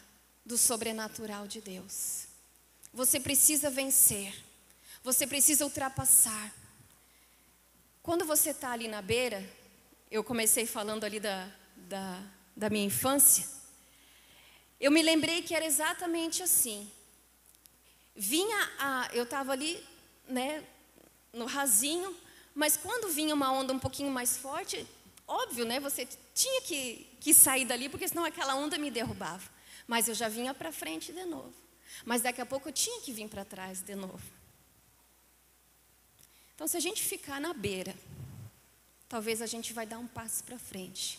do 0.44 0.57
sobrenatural 0.57 1.47
de 1.47 1.61
Deus. 1.61 2.27
Você 2.92 3.21
precisa 3.21 3.71
vencer, 3.71 4.35
você 5.03 5.27
precisa 5.27 5.64
ultrapassar. 5.64 6.53
Quando 8.03 8.25
você 8.25 8.51
está 8.51 8.73
ali 8.73 8.88
na 8.88 9.03
beira, 9.03 9.49
eu 10.11 10.25
comecei 10.25 10.66
falando 10.66 11.05
ali 11.05 11.21
da, 11.21 11.51
da, 11.77 12.23
da 12.57 12.71
minha 12.71 12.87
infância, 12.87 13.47
eu 14.81 14.90
me 14.90 15.03
lembrei 15.03 15.42
que 15.42 15.55
era 15.55 15.66
exatamente 15.66 16.42
assim. 16.42 16.90
Vinha 18.14 18.71
a, 18.79 19.11
eu 19.12 19.25
estava 19.25 19.53
ali, 19.53 19.85
né, 20.29 20.64
no 21.33 21.47
rasinho, 21.47 22.16
mas 22.55 22.77
quando 22.77 23.12
vinha 23.12 23.35
uma 23.35 23.53
onda 23.53 23.73
um 23.73 23.79
pouquinho 23.79 24.11
mais 24.11 24.37
forte, 24.37 24.87
óbvio, 25.29 25.64
né, 25.64 25.79
você 25.79 26.09
tinha 26.35 26.62
que 26.62 27.09
que 27.21 27.35
sair 27.35 27.64
dali, 27.64 27.88
porque 27.88 28.09
senão 28.09 28.25
aquela 28.25 28.55
onda 28.55 28.79
me 28.79 28.91
derrubava. 28.91 29.49
Mas 29.87 30.09
eu 30.09 30.14
já 30.14 30.29
vinha 30.29 30.55
para 30.55 30.73
frente 30.73 31.12
de 31.12 31.25
novo. 31.25 31.53
Mas 32.05 32.23
daqui 32.23 32.41
a 32.41 32.47
pouco 32.47 32.69
eu 32.69 32.73
tinha 32.73 33.01
que 33.01 33.12
vir 33.12 33.29
para 33.29 33.45
trás 33.45 33.83
de 33.83 33.95
novo. 33.95 34.23
Então, 36.55 36.67
se 36.67 36.77
a 36.77 36.81
gente 36.81 37.03
ficar 37.03 37.41
na 37.41 37.53
beira, 37.53 37.95
talvez 39.09 39.41
a 39.41 39.47
gente 39.47 39.73
vai 39.73 39.87
dar 39.87 39.99
um 39.99 40.07
passo 40.07 40.43
para 40.45 40.59
frente. 40.59 41.19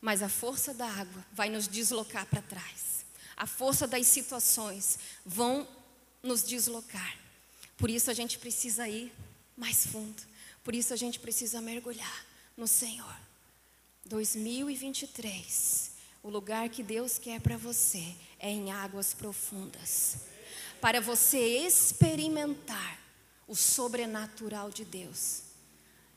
Mas 0.00 0.22
a 0.22 0.28
força 0.28 0.74
da 0.74 0.86
água 0.86 1.24
vai 1.32 1.48
nos 1.48 1.68
deslocar 1.68 2.26
para 2.26 2.42
trás. 2.42 3.04
A 3.36 3.46
força 3.46 3.86
das 3.86 4.06
situações 4.06 4.98
vão 5.24 5.66
nos 6.22 6.42
deslocar. 6.42 7.16
Por 7.76 7.88
isso 7.88 8.10
a 8.10 8.14
gente 8.14 8.38
precisa 8.38 8.88
ir 8.88 9.12
mais 9.56 9.86
fundo. 9.86 10.22
Por 10.62 10.74
isso 10.74 10.92
a 10.92 10.96
gente 10.96 11.18
precisa 11.18 11.60
mergulhar 11.60 12.26
no 12.56 12.66
Senhor. 12.66 13.31
2023, 14.04 15.92
o 16.22 16.28
lugar 16.28 16.68
que 16.68 16.82
Deus 16.82 17.18
quer 17.18 17.40
para 17.40 17.56
você 17.56 18.14
é 18.38 18.50
em 18.50 18.72
águas 18.72 19.14
profundas. 19.14 20.16
Para 20.80 21.00
você 21.00 21.38
experimentar 21.38 22.98
o 23.46 23.54
sobrenatural 23.54 24.70
de 24.70 24.84
Deus. 24.84 25.42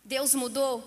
Deus 0.03 0.33
mudou? 0.33 0.83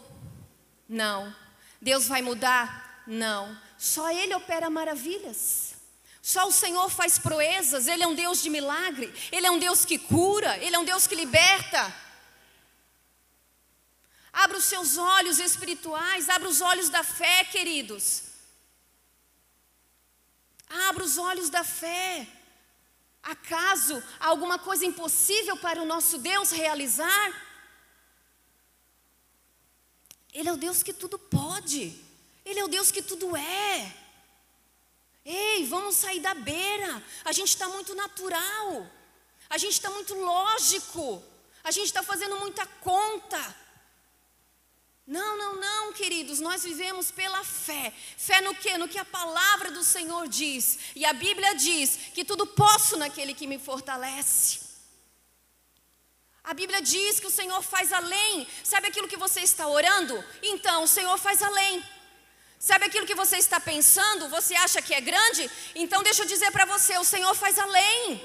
Não. 0.89 1.35
Deus 1.81 2.09
vai 2.09 2.23
mudar? 2.23 3.05
Não. 3.07 3.57
Só 3.79 4.11
Ele 4.11 4.35
opera 4.35 4.69
maravilhas. 4.69 5.75
Só 6.21 6.47
o 6.47 6.53
Senhor 6.53 6.91
faz 6.91 7.19
proezas. 7.19 7.87
Ele 7.87 8.03
é 8.03 8.07
um 8.07 8.15
Deus 8.15 8.43
de 8.43 8.51
milagre. 8.51 9.13
Ele 9.33 9.47
é 9.47 9.51
um 9.51 9.59
Deus 9.59 9.85
que 9.85 9.99
cura. 9.99 10.59
Ele 10.59 10.75
é 10.77 10.79
um 10.79 10.85
Deus 10.85 11.07
que 11.07 11.15
liberta. 11.15 11.95
Abra 14.44 14.57
os 14.57 14.64
seus 14.72 14.96
olhos 14.96 15.38
espirituais, 15.40 16.29
abra 16.29 16.48
os 16.48 16.61
olhos 16.61 16.88
da 16.88 17.03
fé, 17.03 17.44
queridos. 17.44 18.22
Abra 20.88 21.03
os 21.03 21.18
olhos 21.18 21.51
da 21.51 21.64
fé. 21.64 22.27
Acaso 23.20 24.01
há 24.20 24.29
alguma 24.29 24.57
coisa 24.57 24.87
impossível 24.87 25.57
para 25.57 25.83
o 25.83 25.85
nosso 25.85 26.18
Deus 26.18 26.53
realizar? 26.53 27.29
Ele 30.33 30.48
é 30.48 30.53
o 30.53 30.57
Deus 30.57 30.85
que 30.85 30.92
tudo 30.92 31.18
pode. 31.18 32.01
Ele 32.44 32.61
é 32.61 32.64
o 32.64 32.68
Deus 32.68 32.92
que 32.92 33.03
tudo 33.03 33.37
é. 33.37 33.94
Ei, 35.24 35.66
vamos 35.66 35.96
sair 35.96 36.20
da 36.20 36.35
beira. 36.35 37.03
A 37.24 37.33
gente 37.33 37.48
está 37.48 37.68
muito 37.68 37.92
natural. 37.92 38.88
A 39.51 39.59
gente 39.59 39.72
está 39.72 39.90
muito 39.90 40.14
lógico. 40.14 41.24
A 41.64 41.72
gente 41.72 41.87
está 41.87 42.05
fazendo 42.05 42.38
muita 42.38 42.64
conta. 42.66 43.67
Não, 45.09 45.38
não, 45.38 45.55
não, 45.57 45.92
queridos, 45.94 46.38
nós 46.38 46.62
vivemos 46.62 47.11
pela 47.11 47.42
fé. 47.42 47.94
Fé 48.18 48.42
no 48.42 48.55
que? 48.55 48.77
No 48.77 48.87
que 48.87 48.99
a 48.99 49.07
palavra 49.07 49.71
do 49.71 49.83
Senhor 49.83 50.29
diz. 50.29 50.79
E 50.94 51.03
a 51.07 51.14
Bíblia 51.14 51.55
diz 51.55 51.99
que 52.12 52.27
tudo 52.27 52.47
posso 52.47 52.94
naquele 52.99 53.33
que 53.33 53.47
me 53.47 53.59
fortalece. 53.59 54.61
A 56.44 56.53
Bíblia 56.53 56.83
diz 56.83 57.18
que 57.18 57.27
o 57.27 57.31
Senhor 57.31 57.62
faz 57.62 57.90
além. 57.90 58.47
Sabe 58.62 58.88
aquilo 58.88 59.09
que 59.09 59.16
você 59.16 59.40
está 59.40 59.66
orando? 59.66 60.23
Então, 60.42 60.85
o 60.85 60.88
Senhor 60.88 61.16
faz 61.16 61.40
além. 61.40 61.83
Sabe 62.59 62.85
aquilo 62.85 63.07
que 63.07 63.14
você 63.14 63.38
está 63.38 63.59
pensando? 63.59 64.29
Você 64.29 64.55
acha 64.57 64.83
que 64.83 64.92
é 64.92 65.01
grande? 65.01 65.51
Então, 65.75 66.03
deixa 66.03 66.23
eu 66.23 66.27
dizer 66.27 66.51
para 66.51 66.66
você: 66.66 66.99
o 66.99 67.05
Senhor 67.05 67.35
faz 67.35 67.59
além. 67.59 68.23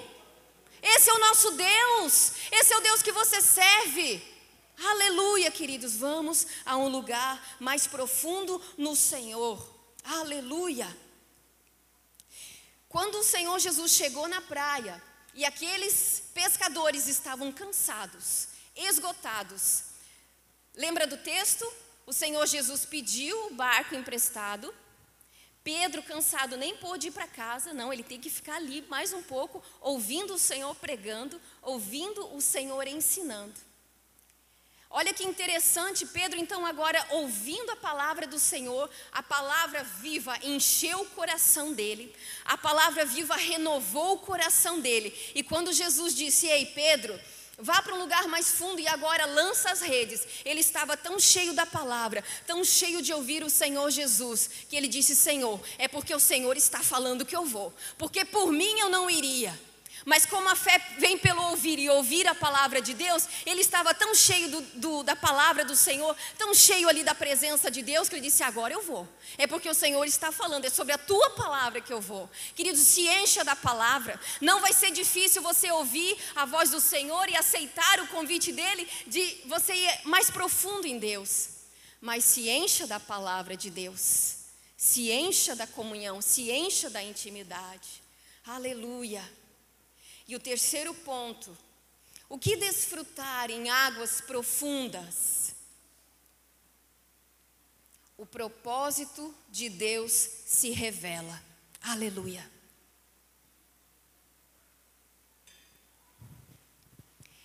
Esse 0.82 1.10
é 1.10 1.14
o 1.14 1.20
nosso 1.20 1.52
Deus. 1.52 2.34
Esse 2.52 2.74
é 2.74 2.78
o 2.78 2.82
Deus 2.82 3.02
que 3.02 3.14
você 3.14 3.40
serve. 3.40 4.33
Aleluia, 4.78 5.52
queridos, 5.52 5.96
vamos 5.96 6.48
a 6.66 6.76
um 6.78 6.88
lugar 6.88 7.58
mais 7.60 7.88
profundo 7.88 8.62
no 8.78 8.96
Senhor. 8.96 9.74
Aleluia. 10.04 10.88
Quando 12.90 13.20
o 13.20 13.24
Senhor 13.24 13.58
Jesus 13.60 13.92
chegou 13.92 14.28
na 14.28 14.42
praia 14.42 15.02
e 15.34 15.46
aqueles 15.46 16.24
pescadores 16.34 17.08
estavam 17.08 17.52
cansados, 17.52 18.50
esgotados, 18.76 19.84
lembra 20.76 21.08
do 21.08 21.18
texto? 21.18 21.66
O 22.06 22.14
Senhor 22.14 22.46
Jesus 22.46 22.86
pediu 22.86 23.48
o 23.48 23.56
barco 23.56 23.96
emprestado. 23.96 24.74
Pedro, 25.64 26.04
cansado, 26.04 26.58
nem 26.58 26.76
pôde 26.78 27.08
ir 27.08 27.12
para 27.12 27.26
casa, 27.26 27.74
não, 27.74 27.94
ele 27.94 28.04
tem 28.04 28.20
que 28.20 28.30
ficar 28.30 28.58
ali 28.58 28.82
mais 28.90 29.14
um 29.14 29.24
pouco, 29.24 29.64
ouvindo 29.80 30.34
o 30.34 30.40
Senhor 30.40 30.76
pregando, 30.76 31.40
ouvindo 31.62 32.36
o 32.36 32.42
Senhor 32.42 32.86
ensinando. 32.86 33.73
Olha 34.96 35.12
que 35.12 35.24
interessante, 35.24 36.06
Pedro, 36.06 36.40
então, 36.40 36.68
agora 36.68 37.04
ouvindo 37.10 37.72
a 37.72 37.76
palavra 37.76 38.28
do 38.28 38.38
Senhor, 38.38 38.88
a 39.12 39.24
palavra 39.24 39.84
viva 39.84 40.38
encheu 40.44 41.02
o 41.02 41.06
coração 41.08 41.74
dele, 41.74 42.14
a 42.46 42.56
palavra 42.60 43.04
viva 43.04 43.36
renovou 43.36 44.14
o 44.14 44.20
coração 44.20 44.80
dele. 44.80 45.12
E 45.34 45.42
quando 45.42 45.74
Jesus 45.74 46.14
disse: 46.14 46.46
Ei, 46.46 46.68
Pedro, 46.68 47.20
vá 47.58 47.82
para 47.82 47.96
um 47.96 48.00
lugar 48.02 48.28
mais 48.28 48.52
fundo 48.52 48.80
e 48.80 48.88
agora 48.88 49.26
lança 49.26 49.72
as 49.72 49.82
redes, 49.82 50.28
ele 50.46 50.60
estava 50.60 50.96
tão 50.96 51.20
cheio 51.20 51.54
da 51.54 51.66
palavra, 51.66 52.24
tão 52.46 52.64
cheio 52.64 53.02
de 53.02 53.12
ouvir 53.12 53.44
o 53.44 53.50
Senhor 53.50 53.90
Jesus, 53.90 54.48
que 54.70 54.76
ele 54.76 54.88
disse: 54.88 55.16
Senhor, 55.16 55.60
é 55.80 55.88
porque 55.88 56.14
o 56.14 56.20
Senhor 56.20 56.56
está 56.56 56.84
falando 56.84 57.26
que 57.26 57.36
eu 57.36 57.46
vou, 57.46 57.74
porque 57.98 58.24
por 58.24 58.52
mim 58.52 58.80
eu 58.80 58.90
não 58.90 59.10
iria. 59.10 59.60
Mas 60.06 60.26
como 60.26 60.50
a 60.50 60.56
fé 60.56 60.78
vem 60.98 61.18
pelo 61.18 61.42
ouvir 61.50 61.80
e 61.80 61.90
ouvir 61.90 62.28
a 62.28 62.36
palavra 62.36 62.82
de 62.82 62.94
Deus, 62.94 63.28
ele 63.46 63.62
estava 63.62 63.94
tão 63.94 64.14
cheio 64.14 64.50
do, 64.50 64.62
do, 64.76 65.04
da 65.04 65.16
palavra 65.16 65.64
do 65.64 65.76
Senhor, 65.76 66.16
tão 66.38 66.54
cheio 66.54 66.90
ali 66.90 67.04
da 67.04 67.16
presença 67.16 67.72
de 67.72 67.82
Deus, 67.82 68.10
que 68.10 68.16
ele 68.16 68.22
disse: 68.22 68.44
Agora 68.44 68.74
eu 68.74 68.82
vou. 68.82 69.08
É 69.38 69.48
porque 69.48 69.70
o 69.70 69.74
Senhor 69.74 70.04
está 70.06 70.32
falando, 70.32 70.66
é 70.66 70.70
sobre 70.70 70.94
a 70.94 70.98
tua 70.98 71.30
palavra 71.32 71.80
que 71.80 71.94
eu 71.94 72.02
vou. 72.02 72.30
Queridos, 72.56 72.82
se 72.82 73.08
encha 73.08 73.44
da 73.44 73.56
palavra. 73.56 74.20
Não 74.42 74.60
vai 74.60 74.74
ser 74.74 74.92
difícil 74.92 75.42
você 75.42 75.72
ouvir 75.72 76.18
a 76.36 76.46
voz 76.46 76.70
do 76.70 76.82
Senhor 76.82 77.30
e 77.30 77.36
aceitar 77.36 78.02
o 78.02 78.08
convite 78.08 78.52
dele 78.52 78.88
de 79.08 79.42
você 79.46 79.74
ir 79.74 80.00
mais 80.04 80.30
profundo 80.30 80.86
em 80.86 81.00
Deus. 81.00 81.50
Mas 82.02 82.26
se 82.26 82.50
encha 82.50 82.86
da 82.86 83.00
palavra 83.00 83.56
de 83.56 83.70
Deus. 83.70 84.36
Se 84.76 85.12
encha 85.12 85.56
da 85.56 85.66
comunhão, 85.66 86.22
se 86.22 86.52
encha 86.52 86.90
da 86.90 87.02
intimidade. 87.02 88.04
Aleluia. 88.46 89.24
E 90.28 90.36
o 90.36 90.40
terceiro 90.40 90.94
ponto, 90.94 91.56
o 92.30 92.38
que 92.40 92.56
desfrutar 92.56 93.52
em 93.52 93.70
águas 93.70 94.22
profundas? 94.22 95.54
O 98.18 98.26
propósito 98.26 99.36
de 99.50 99.70
Deus 99.70 100.12
se 100.12 100.70
revela. 100.70 101.44
Aleluia. 101.82 102.50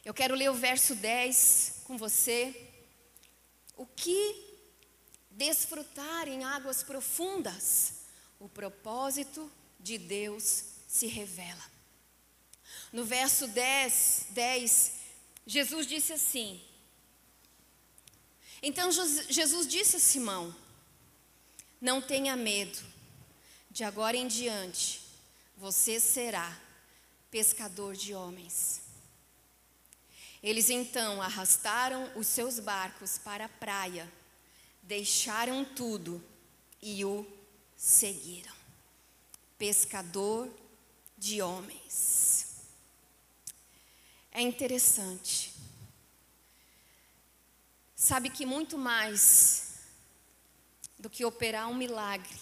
Eu 0.05 0.15
quero 0.15 0.35
ler 0.35 0.49
o 0.49 0.55
verso 0.55 0.95
10 0.95 1.83
com 1.85 1.99
você. 1.99 2.71
O 3.77 3.87
que 3.87 4.65
desfrutar 5.31 6.29
em 6.29 6.45
águas 6.45 6.83
profundas? 6.83 7.95
O 8.39 8.49
propósito 8.49 9.51
de 9.79 9.99
Deus 9.99 10.65
se 10.87 11.07
revela. 11.07 11.78
No 12.93 13.05
verso 13.05 13.47
10, 13.49 14.27
10 14.31 14.93
Jesus 15.47 15.87
disse 15.87 16.13
assim: 16.13 16.61
Então 18.63 18.91
Jesus 18.93 19.67
disse 19.67 19.97
a 19.97 20.01
Simão: 20.01 20.55
Não 21.81 22.01
tenha 22.01 22.37
medo, 22.37 22.79
de 23.71 23.85
agora 23.85 24.17
em 24.17 24.27
diante 24.27 25.01
você 25.57 25.99
será 25.99 26.57
pescador 27.31 27.97
de 27.97 28.15
homens. 28.15 28.83
Eles 30.43 30.71
então 30.71 31.21
arrastaram 31.21 32.13
os 32.15 32.27
seus 32.27 32.61
barcos 32.61 33.19
para 33.19 33.47
a 33.47 33.49
praia, 33.49 34.11
deixaram 34.83 35.65
tudo 35.65 36.23
e 36.81 37.05
o 37.05 37.27
seguiram. 37.77 38.55
Pescador 39.59 40.49
de 41.17 41.43
homens. 41.43 42.48
É 44.39 44.41
interessante. 44.41 45.53
Sabe 47.97 48.31
que 48.31 48.47
muito 48.47 48.79
mais 48.79 49.81
do 50.97 51.11
que 51.11 51.25
operar 51.25 51.69
um 51.69 51.75
milagre, 51.75 52.39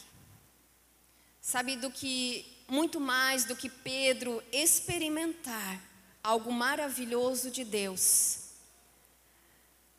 sabe 1.41 1.75
do 1.75 1.91
que 1.91 2.45
muito 2.69 3.01
mais 3.01 3.47
do 3.47 3.57
que 3.57 3.71
Pedro 3.71 4.45
experimentar 4.53 5.83
algo 6.23 6.53
maravilhoso 6.53 7.51
de 7.51 7.65
Deus. 7.65 8.51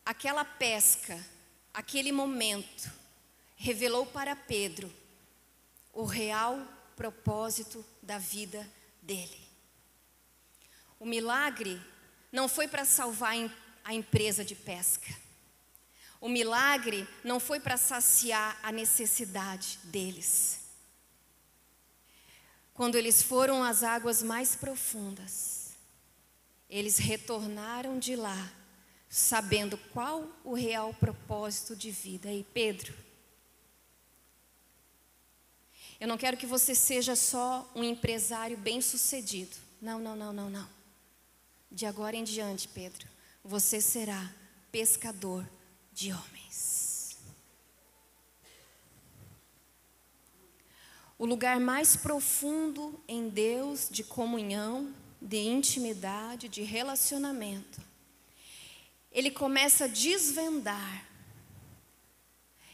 Aquela 0.06 0.44
pesca, 0.44 1.18
aquele 1.74 2.12
momento, 2.12 2.92
revelou 3.56 4.06
para 4.06 4.36
Pedro 4.36 4.88
o 5.92 6.04
real 6.04 6.64
propósito 6.94 7.84
da 8.00 8.18
vida 8.18 8.64
dele. 9.02 9.47
O 10.98 11.06
milagre 11.06 11.80
não 12.32 12.48
foi 12.48 12.66
para 12.68 12.84
salvar 12.84 13.34
a 13.84 13.94
empresa 13.94 14.44
de 14.44 14.54
pesca. 14.54 15.14
O 16.20 16.28
milagre 16.28 17.08
não 17.22 17.38
foi 17.38 17.60
para 17.60 17.76
saciar 17.76 18.58
a 18.62 18.72
necessidade 18.72 19.78
deles. 19.84 20.60
Quando 22.74 22.96
eles 22.96 23.22
foram 23.22 23.62
às 23.62 23.82
águas 23.82 24.22
mais 24.22 24.56
profundas, 24.56 25.70
eles 26.68 26.98
retornaram 26.98 27.98
de 27.98 28.14
lá, 28.14 28.52
sabendo 29.08 29.78
qual 29.92 30.28
o 30.44 30.54
real 30.54 30.92
propósito 30.94 31.74
de 31.74 31.90
vida. 31.90 32.32
E 32.32 32.44
Pedro, 32.52 32.94
eu 36.00 36.06
não 36.06 36.18
quero 36.18 36.36
que 36.36 36.46
você 36.46 36.74
seja 36.74 37.16
só 37.16 37.68
um 37.74 37.82
empresário 37.82 38.56
bem-sucedido. 38.56 39.56
Não, 39.80 39.98
não, 39.98 40.14
não, 40.14 40.32
não, 40.32 40.50
não. 40.50 40.77
De 41.70 41.86
agora 41.86 42.16
em 42.16 42.24
diante, 42.24 42.66
Pedro, 42.68 43.06
você 43.44 43.80
será 43.80 44.32
pescador 44.72 45.48
de 45.92 46.12
homens. 46.12 47.18
O 51.18 51.26
lugar 51.26 51.58
mais 51.58 51.96
profundo 51.96 53.02
em 53.08 53.28
Deus 53.28 53.88
de 53.90 54.04
comunhão, 54.04 54.94
de 55.20 55.38
intimidade, 55.38 56.48
de 56.48 56.62
relacionamento. 56.62 57.82
Ele 59.10 59.30
começa 59.30 59.86
a 59.86 59.88
desvendar. 59.88 61.06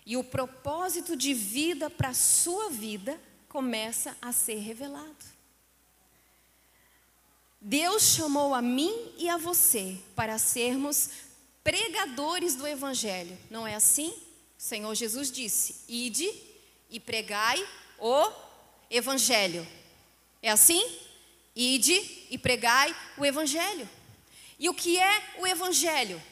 E 0.04 0.16
o 0.18 0.22
propósito 0.22 1.16
de 1.16 1.32
vida 1.32 1.88
para 1.88 2.10
a 2.10 2.14
sua 2.14 2.68
vida 2.68 3.18
começa 3.48 4.14
a 4.20 4.30
ser 4.30 4.56
revelado. 4.56 5.33
Deus 7.66 8.02
chamou 8.02 8.54
a 8.54 8.60
mim 8.60 8.94
e 9.16 9.26
a 9.26 9.38
você 9.38 9.96
para 10.14 10.36
sermos 10.36 11.08
pregadores 11.62 12.54
do 12.54 12.66
Evangelho, 12.66 13.38
não 13.50 13.66
é 13.66 13.74
assim? 13.74 14.10
O 14.10 14.62
Senhor 14.62 14.94
Jesus 14.94 15.32
disse: 15.32 15.76
Ide 15.88 16.30
e 16.90 17.00
pregai 17.00 17.66
o 17.98 18.30
Evangelho. 18.90 19.66
É 20.42 20.50
assim? 20.50 20.86
Ide 21.56 21.94
e 22.28 22.36
pregai 22.36 22.94
o 23.16 23.24
Evangelho. 23.24 23.88
E 24.58 24.68
o 24.68 24.74
que 24.74 24.98
é 24.98 25.22
o 25.38 25.46
Evangelho? 25.46 26.22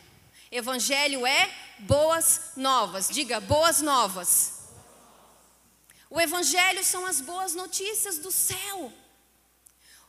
Evangelho 0.51 1.27
é 1.27 1.51
boas 1.79 2.53
novas. 2.57 3.09
Diga, 3.09 3.41
boas 3.41 3.81
novas. 3.81 4.65
O 6.11 6.21
Evangelho 6.21 6.85
são 6.85 7.07
as 7.07 7.23
boas 7.23 7.55
notícias 7.55 8.19
do 8.19 8.31
céu. 8.31 8.93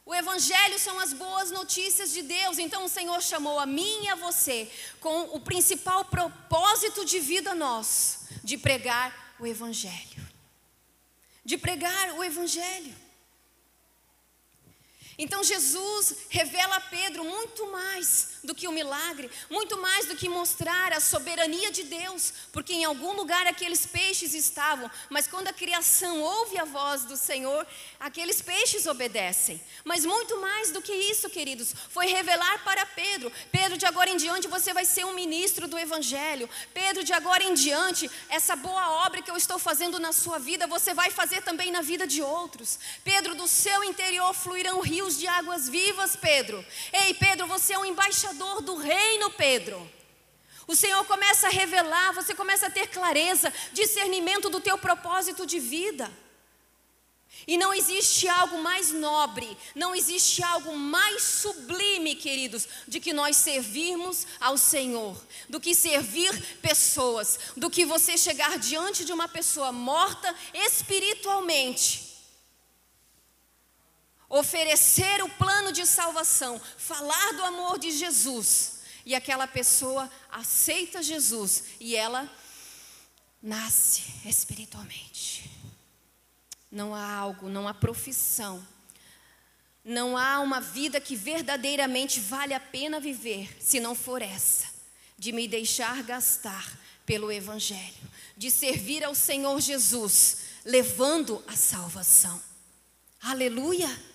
O 0.05 0.13
Evangelho 0.13 0.77
são 0.77 0.99
as 0.99 1.13
boas 1.13 1.49
notícias 1.49 2.11
de 2.11 2.21
Deus. 2.21 2.57
Então 2.57 2.85
o 2.85 2.89
Senhor 2.89 3.21
chamou 3.21 3.59
a 3.59 3.65
mim 3.65 4.03
e 4.03 4.09
a 4.09 4.15
você 4.15 4.69
com 4.99 5.23
o 5.35 5.39
principal 5.39 6.05
propósito 6.05 7.05
de 7.05 7.19
vida 7.19 7.55
nosso, 7.55 8.27
de 8.43 8.57
pregar 8.57 9.35
o 9.39 9.47
Evangelho. 9.47 10.27
De 11.45 11.57
pregar 11.57 12.15
o 12.15 12.23
Evangelho. 12.23 12.93
Então 15.17 15.43
Jesus 15.43 16.25
revela 16.29 16.75
a 16.77 16.81
Pedro 16.81 17.23
muito 17.23 17.71
mais 17.71 18.32
do 18.43 18.53
que 18.53 18.67
o 18.67 18.71
milagre, 18.71 19.31
muito 19.49 19.77
mais 19.81 20.05
do 20.05 20.15
que 20.15 20.27
mostrar 20.27 20.91
a 20.91 20.99
soberania 20.99 21.71
de 21.71 21.83
Deus, 21.83 22.33
porque 22.51 22.73
em 22.73 22.83
algum 22.83 23.13
lugar 23.13 23.47
aqueles 23.47 23.85
peixes 23.85 24.33
estavam, 24.33 24.91
mas 25.09 25.27
quando 25.27 25.47
a 25.47 25.53
criação 25.53 26.21
ouve 26.21 26.57
a 26.57 26.65
voz 26.65 27.05
do 27.05 27.15
Senhor, 27.15 27.65
aqueles 27.99 28.41
peixes 28.41 28.85
obedecem. 28.85 29.61
Mas 29.85 30.05
muito 30.05 30.39
mais 30.41 30.71
do 30.71 30.81
que 30.81 30.91
isso, 30.91 31.29
queridos, 31.29 31.73
foi 31.89 32.07
revelar 32.07 32.63
para 32.65 32.85
Pedro: 32.85 33.31
Pedro, 33.51 33.77
de 33.77 33.85
agora 33.85 34.09
em 34.09 34.17
diante 34.17 34.47
você 34.47 34.73
vai 34.73 34.83
ser 34.83 35.05
um 35.05 35.13
ministro 35.13 35.67
do 35.67 35.79
Evangelho. 35.79 36.49
Pedro, 36.73 37.03
de 37.03 37.13
agora 37.13 37.43
em 37.43 37.53
diante, 37.53 38.11
essa 38.27 38.55
boa 38.55 39.05
obra 39.05 39.21
que 39.21 39.31
eu 39.31 39.37
estou 39.37 39.57
fazendo 39.57 39.99
na 39.99 40.11
sua 40.11 40.37
vida, 40.37 40.67
você 40.67 40.93
vai 40.93 41.09
fazer 41.09 41.41
também 41.43 41.71
na 41.71 41.81
vida 41.81 42.05
de 42.05 42.21
outros. 42.21 42.77
Pedro, 43.03 43.35
do 43.35 43.47
seu 43.47 43.83
interior 43.85 44.33
fluirão 44.33 44.81
rios 44.81 45.17
de 45.17 45.27
águas 45.27 45.69
vivas, 45.69 46.15
Pedro. 46.15 46.63
Ei, 46.91 47.13
Pedro, 47.13 47.47
você 47.47 47.73
é 47.73 47.79
um 47.79 47.85
embaixador 47.85 48.32
do 48.61 48.75
reino, 48.75 49.29
Pedro. 49.31 49.89
O 50.67 50.75
Senhor 50.75 51.03
começa 51.05 51.47
a 51.47 51.51
revelar, 51.51 52.13
você 52.13 52.34
começa 52.34 52.67
a 52.67 52.69
ter 52.69 52.88
clareza, 52.88 53.53
discernimento 53.73 54.49
do 54.49 54.61
teu 54.61 54.77
propósito 54.77 55.45
de 55.45 55.59
vida. 55.59 56.09
E 57.45 57.57
não 57.57 57.73
existe 57.73 58.27
algo 58.27 58.59
mais 58.59 58.91
nobre, 58.91 59.57
não 59.75 59.93
existe 59.93 60.41
algo 60.43 60.77
mais 60.77 61.21
sublime, 61.23 62.15
queridos, 62.15 62.67
de 62.88 62.99
que 62.99 63.11
nós 63.11 63.36
servirmos 63.36 64.25
ao 64.39 64.57
Senhor, 64.57 65.17
do 65.49 65.59
que 65.59 65.75
servir 65.75 66.31
pessoas, 66.61 67.39
do 67.57 67.69
que 67.69 67.86
você 67.86 68.17
chegar 68.17 68.57
diante 68.57 69.03
de 69.03 69.11
uma 69.11 69.27
pessoa 69.27 69.71
morta 69.71 70.34
espiritualmente 70.53 72.02
oferecer 74.34 75.23
o 75.23 75.29
plano 75.29 75.71
de 75.71 75.86
salvação, 75.86 76.59
falar 76.75 77.34
do 77.34 77.43
amor 77.43 77.77
de 77.77 77.91
Jesus, 77.91 78.79
e 79.05 79.13
aquela 79.13 79.45
pessoa 79.45 80.09
aceita 80.31 81.03
Jesus 81.03 81.65
e 81.79 81.95
ela 81.95 82.27
nasce 83.41 84.01
espiritualmente. 84.25 85.51
Não 86.71 86.95
há 86.95 87.13
algo, 87.13 87.47
não 87.47 87.67
há 87.67 87.75
profissão, 87.75 88.65
não 89.86 90.17
há 90.17 90.39
uma 90.39 90.59
vida 90.59 90.99
que 90.99 91.15
verdadeiramente 91.15 92.19
vale 92.19 92.55
a 92.55 92.59
pena 92.59 92.99
viver, 92.99 93.55
se 93.59 93.79
não 93.79 93.93
for 93.93 94.19
essa, 94.19 94.65
de 95.15 95.31
me 95.31 95.47
deixar 95.47 96.01
gastar 96.01 96.79
pelo 97.05 97.31
Evangelho, 97.31 98.09
de 98.36 98.49
servir 98.49 99.03
ao 99.03 99.13
Senhor 99.13 99.61
Jesus, 99.61 100.38
levando 100.65 101.43
a 101.45 101.55
salvação. 101.55 102.41
Aleluia! 103.21 104.12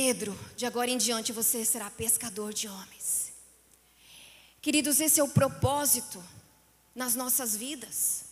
Pedro, 0.00 0.38
de 0.56 0.64
agora 0.64 0.88
em 0.88 0.96
diante 0.96 1.32
você 1.32 1.64
será 1.64 1.90
pescador 1.90 2.54
de 2.54 2.68
homens. 2.68 3.32
Queridos, 4.62 5.00
esse 5.00 5.18
é 5.18 5.24
o 5.24 5.28
propósito 5.28 6.24
nas 6.94 7.16
nossas 7.16 7.56
vidas. 7.56 8.26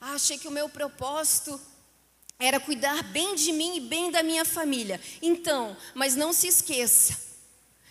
Ah, 0.00 0.14
achei 0.14 0.38
que 0.38 0.48
o 0.48 0.50
meu 0.50 0.70
propósito 0.70 1.60
era 2.38 2.58
cuidar 2.58 3.02
bem 3.02 3.34
de 3.34 3.52
mim 3.52 3.76
e 3.76 3.80
bem 3.80 4.10
da 4.10 4.22
minha 4.22 4.42
família. 4.42 4.98
Então, 5.20 5.76
mas 5.94 6.16
não 6.16 6.32
se 6.32 6.46
esqueça 6.46 7.14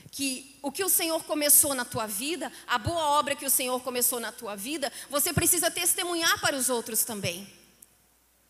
que 0.10 0.58
o 0.60 0.72
que 0.72 0.84
o 0.84 0.90
Senhor 0.90 1.24
começou 1.24 1.76
na 1.76 1.86
tua 1.86 2.08
vida, 2.08 2.52
a 2.66 2.80
boa 2.80 3.20
obra 3.20 3.36
que 3.36 3.46
o 3.46 3.52
Senhor 3.52 3.80
começou 3.82 4.20
na 4.20 4.32
tua 4.32 4.56
vida, 4.56 4.92
você 5.12 5.32
precisa 5.32 5.70
testemunhar 5.70 6.42
para 6.42 6.58
os 6.58 6.72
outros 6.72 7.04
também. 7.04 7.48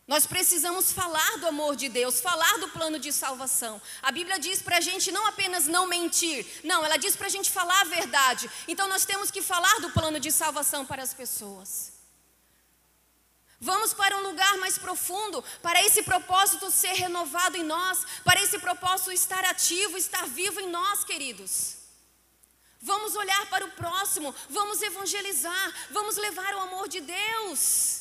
Nós 0.08 0.26
precisamos 0.26 0.92
falar 0.92 1.38
do 1.38 1.48
amor 1.48 1.76
de 1.76 1.88
Deus, 1.88 2.20
falar 2.20 2.58
do 2.60 2.70
plano 2.70 3.00
de 3.00 3.14
salvação. 3.14 3.82
A 4.02 4.12
Bíblia 4.12 4.40
diz 4.40 4.62
para 4.62 4.78
a 4.78 4.82
gente 4.82 5.12
não 5.12 5.26
apenas 5.28 5.68
não 5.68 5.88
mentir, 5.88 6.46
não, 6.64 6.84
ela 6.84 6.98
diz 6.98 7.16
para 7.16 7.28
a 7.28 7.30
gente 7.30 7.50
falar 7.50 7.82
a 7.82 7.86
verdade. 7.86 8.50
Então 8.68 8.88
nós 8.88 9.06
temos 9.06 9.32
que 9.32 9.42
falar 9.42 9.80
do 9.80 9.92
plano 9.92 10.20
de 10.20 10.32
salvação 10.32 10.86
para 10.86 11.04
as 11.04 11.14
pessoas. 11.14 11.94
Vamos 13.64 13.94
para 13.94 14.18
um 14.18 14.24
lugar 14.24 14.58
mais 14.58 14.80
profundo, 14.80 15.44
para 15.62 15.84
esse 15.84 16.02
propósito 16.02 16.72
ser 16.72 16.94
renovado 16.94 17.56
em 17.58 17.64
nós, 17.64 18.04
para 18.24 18.42
esse 18.42 18.58
propósito 18.58 19.12
estar 19.12 19.46
ativo, 19.46 19.98
estar 19.98 20.26
vivo 20.26 20.60
em 20.60 20.68
nós, 20.68 21.04
queridos. 21.04 21.78
Vamos 22.82 23.16
olhar 23.16 23.46
para 23.52 23.64
o 23.64 23.72
próximo, 23.72 24.34
vamos 24.50 24.82
evangelizar, 24.82 25.74
vamos 25.92 26.18
levar 26.18 26.56
o 26.56 26.62
amor 26.62 26.88
de 26.88 27.02
Deus. 27.02 28.01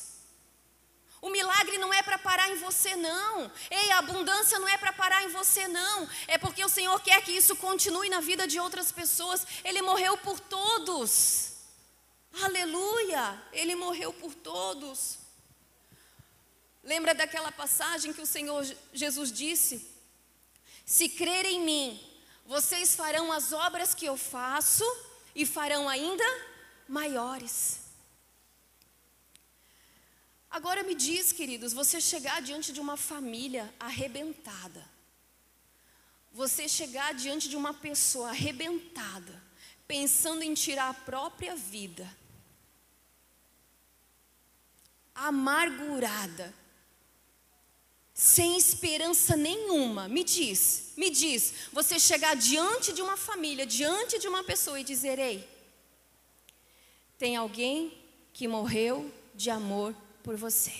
O 1.21 1.29
milagre 1.29 1.77
não 1.77 1.93
é 1.93 2.01
para 2.01 2.17
parar 2.17 2.49
em 2.49 2.55
você, 2.55 2.95
não. 2.95 3.51
Ei, 3.69 3.91
a 3.91 3.99
abundância 3.99 4.57
não 4.57 4.67
é 4.67 4.75
para 4.75 4.91
parar 4.91 5.23
em 5.23 5.27
você, 5.27 5.67
não. 5.67 6.09
É 6.27 6.37
porque 6.37 6.65
o 6.65 6.69
Senhor 6.69 6.99
quer 7.01 7.21
que 7.21 7.31
isso 7.31 7.55
continue 7.55 8.09
na 8.09 8.19
vida 8.19 8.47
de 8.47 8.59
outras 8.59 8.91
pessoas. 8.91 9.45
Ele 9.63 9.83
morreu 9.83 10.17
por 10.17 10.39
todos. 10.39 11.51
Aleluia! 12.41 13.39
Ele 13.53 13.75
morreu 13.75 14.11
por 14.11 14.33
todos. 14.33 15.19
Lembra 16.83 17.13
daquela 17.13 17.51
passagem 17.51 18.11
que 18.11 18.21
o 18.21 18.25
Senhor 18.25 18.65
Jesus 18.91 19.31
disse? 19.31 19.87
Se 20.83 21.07
crerem 21.07 21.57
em 21.57 21.61
mim, 21.61 22.11
vocês 22.47 22.95
farão 22.95 23.31
as 23.31 23.53
obras 23.53 23.93
que 23.93 24.05
eu 24.05 24.17
faço 24.17 24.83
e 25.35 25.45
farão 25.45 25.87
ainda 25.87 26.23
maiores. 26.87 27.80
Agora 30.51 30.83
me 30.83 30.93
diz, 30.93 31.31
queridos, 31.31 31.71
você 31.71 32.01
chegar 32.01 32.41
diante 32.41 32.73
de 32.73 32.81
uma 32.81 32.97
família 32.97 33.73
arrebentada, 33.79 34.85
você 36.33 36.67
chegar 36.67 37.13
diante 37.13 37.47
de 37.47 37.55
uma 37.55 37.73
pessoa 37.73 38.29
arrebentada, 38.29 39.41
pensando 39.87 40.43
em 40.43 40.53
tirar 40.53 40.89
a 40.89 40.93
própria 40.93 41.55
vida, 41.55 42.05
amargurada, 45.15 46.53
sem 48.13 48.57
esperança 48.57 49.37
nenhuma, 49.37 50.09
me 50.09 50.21
diz, 50.21 50.91
me 50.97 51.09
diz, 51.09 51.53
você 51.71 51.97
chegar 51.97 52.35
diante 52.35 52.91
de 52.91 53.01
uma 53.01 53.15
família, 53.15 53.65
diante 53.65 54.19
de 54.19 54.27
uma 54.27 54.43
pessoa 54.43 54.79
e 54.79 54.83
dizer: 54.83 55.17
Ei, 55.17 55.47
tem 57.17 57.37
alguém 57.37 57.97
que 58.33 58.49
morreu 58.49 59.09
de 59.33 59.49
amor 59.49 59.95
por 60.23 60.35
você. 60.35 60.73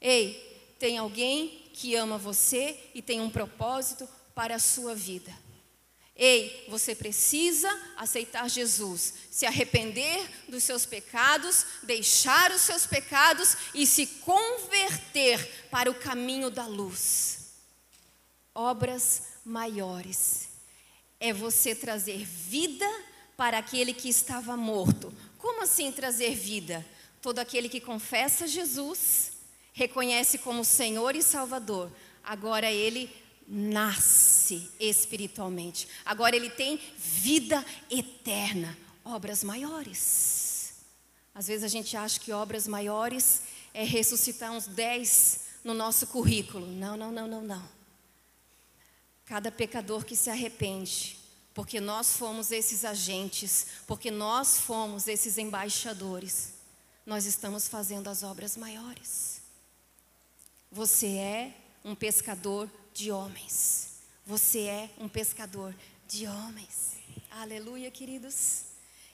Ei, 0.00 0.76
tem 0.78 0.98
alguém 0.98 1.70
que 1.72 1.94
ama 1.94 2.16
você 2.16 2.78
e 2.94 3.02
tem 3.02 3.20
um 3.20 3.30
propósito 3.30 4.08
para 4.34 4.54
a 4.54 4.60
sua 4.60 4.94
vida. 4.94 5.32
Ei, 6.14 6.66
você 6.68 6.96
precisa 6.96 7.70
aceitar 7.96 8.50
Jesus, 8.50 9.14
se 9.30 9.46
arrepender 9.46 10.28
dos 10.48 10.64
seus 10.64 10.84
pecados, 10.84 11.64
deixar 11.84 12.50
os 12.50 12.62
seus 12.62 12.86
pecados 12.86 13.56
e 13.72 13.86
se 13.86 14.04
converter 14.06 15.68
para 15.70 15.88
o 15.88 15.94
caminho 15.94 16.50
da 16.50 16.66
luz. 16.66 17.52
Obras 18.52 19.22
maiores 19.44 20.48
é 21.20 21.32
você 21.32 21.72
trazer 21.72 22.24
vida 22.24 22.88
para 23.36 23.58
aquele 23.58 23.94
que 23.94 24.08
estava 24.08 24.56
morto. 24.56 25.14
Como 25.38 25.62
assim 25.62 25.92
trazer 25.92 26.34
vida? 26.34 26.84
Todo 27.20 27.40
aquele 27.40 27.68
que 27.68 27.80
confessa 27.80 28.46
Jesus, 28.46 29.32
reconhece 29.72 30.38
como 30.38 30.64
Senhor 30.64 31.16
e 31.16 31.22
Salvador, 31.22 31.90
agora 32.22 32.70
ele 32.70 33.10
nasce 33.46 34.70
espiritualmente. 34.78 35.88
Agora 36.04 36.36
ele 36.36 36.50
tem 36.50 36.80
vida 36.96 37.64
eterna, 37.90 38.76
obras 39.04 39.42
maiores. 39.42 40.74
Às 41.34 41.46
vezes 41.46 41.64
a 41.64 41.68
gente 41.68 41.96
acha 41.96 42.20
que 42.20 42.32
obras 42.32 42.68
maiores 42.68 43.42
é 43.72 43.84
ressuscitar 43.84 44.52
uns 44.52 44.66
dez 44.66 45.46
no 45.64 45.72
nosso 45.72 46.06
currículo. 46.08 46.66
Não, 46.66 46.96
não, 46.96 47.10
não, 47.10 47.26
não, 47.26 47.42
não. 47.42 47.68
Cada 49.24 49.50
pecador 49.50 50.04
que 50.04 50.16
se 50.16 50.30
arrepende, 50.30 51.18
porque 51.54 51.80
nós 51.80 52.16
fomos 52.16 52.50
esses 52.50 52.84
agentes, 52.84 53.66
porque 53.86 54.10
nós 54.10 54.58
fomos 54.58 55.06
esses 55.06 55.38
embaixadores 55.38 56.57
nós 57.08 57.24
estamos 57.24 57.66
fazendo 57.66 58.08
as 58.10 58.22
obras 58.22 58.54
maiores. 58.54 59.40
Você 60.70 61.06
é 61.16 61.54
um 61.82 61.94
pescador 61.94 62.70
de 62.92 63.10
homens. 63.10 63.94
Você 64.26 64.64
é 64.64 64.90
um 64.98 65.08
pescador 65.08 65.74
de 66.06 66.26
homens. 66.26 66.98
Aleluia, 67.30 67.90
queridos. 67.90 68.64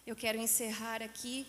Eu 0.04 0.16
quero 0.16 0.38
encerrar 0.38 1.02
aqui 1.02 1.46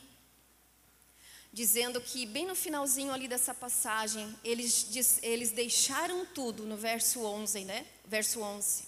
dizendo 1.52 2.00
que 2.00 2.28
bem 2.28 2.46
no 2.46 2.54
finalzinho 2.54 3.12
ali 3.12 3.28
dessa 3.28 3.56
passagem, 3.56 4.32
eles, 4.44 5.20
eles 5.24 5.50
deixaram 5.50 6.28
tudo, 6.28 6.64
no 6.68 6.78
verso 6.78 7.22
11, 7.22 7.66
né? 7.66 7.88
Verso 8.06 8.42
11. 8.42 8.84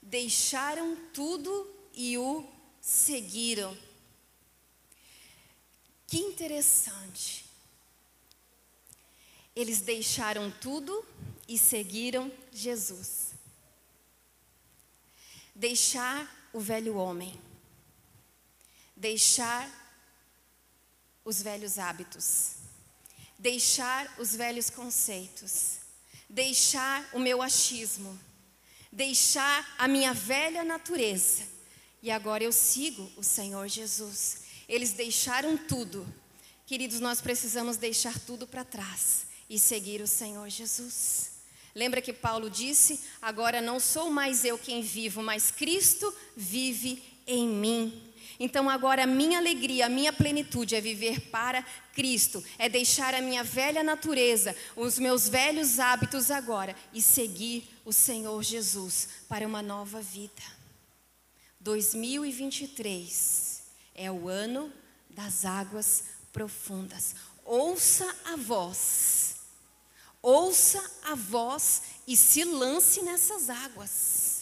Deixaram 0.00 0.96
tudo 1.12 1.68
e 1.92 2.16
o 2.16 2.46
seguiram. 2.80 3.76
Que 6.08 6.16
interessante. 6.16 7.44
Eles 9.54 9.82
deixaram 9.82 10.50
tudo 10.50 11.06
e 11.46 11.58
seguiram 11.58 12.32
Jesus. 12.50 13.34
Deixar 15.54 16.48
o 16.52 16.60
velho 16.60 16.96
homem, 16.96 17.38
deixar 18.96 19.68
os 21.24 21.42
velhos 21.42 21.78
hábitos, 21.78 22.54
deixar 23.38 24.18
os 24.18 24.34
velhos 24.34 24.70
conceitos, 24.70 25.80
deixar 26.26 27.06
o 27.12 27.18
meu 27.18 27.42
achismo, 27.42 28.18
deixar 28.90 29.74
a 29.76 29.86
minha 29.86 30.14
velha 30.14 30.64
natureza. 30.64 31.46
E 32.02 32.10
agora 32.10 32.42
eu 32.42 32.52
sigo 32.52 33.12
o 33.14 33.22
Senhor 33.22 33.68
Jesus. 33.68 34.47
Eles 34.68 34.92
deixaram 34.92 35.56
tudo. 35.56 36.06
Queridos, 36.66 37.00
nós 37.00 37.20
precisamos 37.20 37.76
deixar 37.76 38.18
tudo 38.20 38.46
para 38.46 38.64
trás 38.64 39.26
e 39.48 39.58
seguir 39.58 40.02
o 40.02 40.06
Senhor 40.06 40.48
Jesus. 40.50 41.30
Lembra 41.74 42.02
que 42.02 42.12
Paulo 42.12 42.50
disse: 42.50 43.00
Agora 43.22 43.60
não 43.60 43.80
sou 43.80 44.10
mais 44.10 44.44
eu 44.44 44.58
quem 44.58 44.82
vivo, 44.82 45.22
mas 45.22 45.50
Cristo 45.50 46.14
vive 46.36 47.02
em 47.26 47.48
mim. 47.48 48.02
Então 48.40 48.70
agora 48.70 49.02
a 49.02 49.06
minha 49.06 49.38
alegria, 49.38 49.86
a 49.86 49.88
minha 49.88 50.12
plenitude 50.12 50.76
é 50.76 50.80
viver 50.80 51.20
para 51.30 51.64
Cristo, 51.92 52.44
é 52.56 52.68
deixar 52.68 53.14
a 53.14 53.20
minha 53.20 53.42
velha 53.42 53.82
natureza, 53.82 54.54
os 54.76 54.98
meus 54.98 55.28
velhos 55.28 55.80
hábitos 55.80 56.30
agora 56.30 56.76
e 56.92 57.02
seguir 57.02 57.68
o 57.84 57.92
Senhor 57.92 58.40
Jesus 58.42 59.08
para 59.28 59.46
uma 59.46 59.60
nova 59.60 60.00
vida. 60.00 60.42
2023 61.60 63.57
é 63.98 64.10
o 64.10 64.28
ano 64.28 64.72
das 65.10 65.44
águas 65.44 66.04
profundas. 66.32 67.16
Ouça 67.44 68.06
a 68.24 68.36
voz, 68.36 69.36
ouça 70.22 70.82
a 71.02 71.14
voz 71.14 71.82
e 72.06 72.16
se 72.16 72.44
lance 72.44 73.02
nessas 73.02 73.50
águas. 73.50 74.38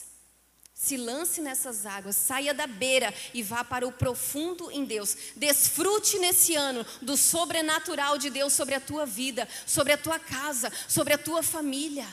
Se 0.74 0.96
lance 0.96 1.40
nessas 1.40 1.86
águas, 1.86 2.14
saia 2.14 2.52
da 2.52 2.66
beira 2.66 3.12
e 3.32 3.42
vá 3.42 3.64
para 3.64 3.86
o 3.86 3.90
profundo 3.90 4.70
em 4.70 4.84
Deus. 4.84 5.16
Desfrute 5.34 6.18
nesse 6.18 6.54
ano 6.54 6.86
do 7.00 7.16
sobrenatural 7.16 8.18
de 8.18 8.30
Deus 8.30 8.52
sobre 8.52 8.74
a 8.74 8.80
tua 8.80 9.06
vida, 9.06 9.48
sobre 9.66 9.94
a 9.94 9.98
tua 9.98 10.18
casa, 10.18 10.70
sobre 10.86 11.14
a 11.14 11.18
tua 11.18 11.42
família. 11.42 12.06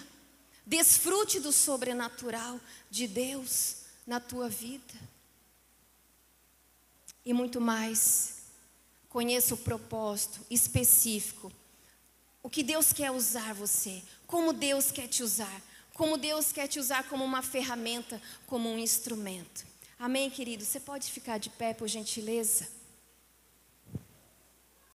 Desfrute 0.65 1.39
do 1.39 1.51
sobrenatural 1.51 2.59
de 2.89 3.05
Deus 3.05 3.83
na 4.07 4.19
tua 4.19 4.47
vida. 4.47 5.12
E 7.25 7.33
muito 7.33 7.61
mais. 7.61 8.43
Conheça 9.09 9.53
o 9.53 9.57
propósito 9.57 10.39
específico. 10.49 11.51
O 12.41 12.49
que 12.49 12.63
Deus 12.63 12.91
quer 12.91 13.11
usar 13.11 13.53
você, 13.53 14.01
como 14.27 14.51
Deus 14.51 14.91
quer 14.91 15.07
te 15.07 15.23
usar 15.23 15.61
como 15.93 16.17
Deus 16.17 16.51
quer 16.51 16.67
te 16.67 16.79
usar 16.79 17.03
como 17.07 17.23
uma 17.23 17.41
ferramenta, 17.41 18.21
como 18.47 18.69
um 18.69 18.77
instrumento. 18.77 19.65
Amém, 19.99 20.29
querido? 20.29 20.65
Você 20.65 20.79
pode 20.79 21.11
ficar 21.11 21.37
de 21.37 21.49
pé, 21.51 21.73
por 21.73 21.87
gentileza? 21.87 22.67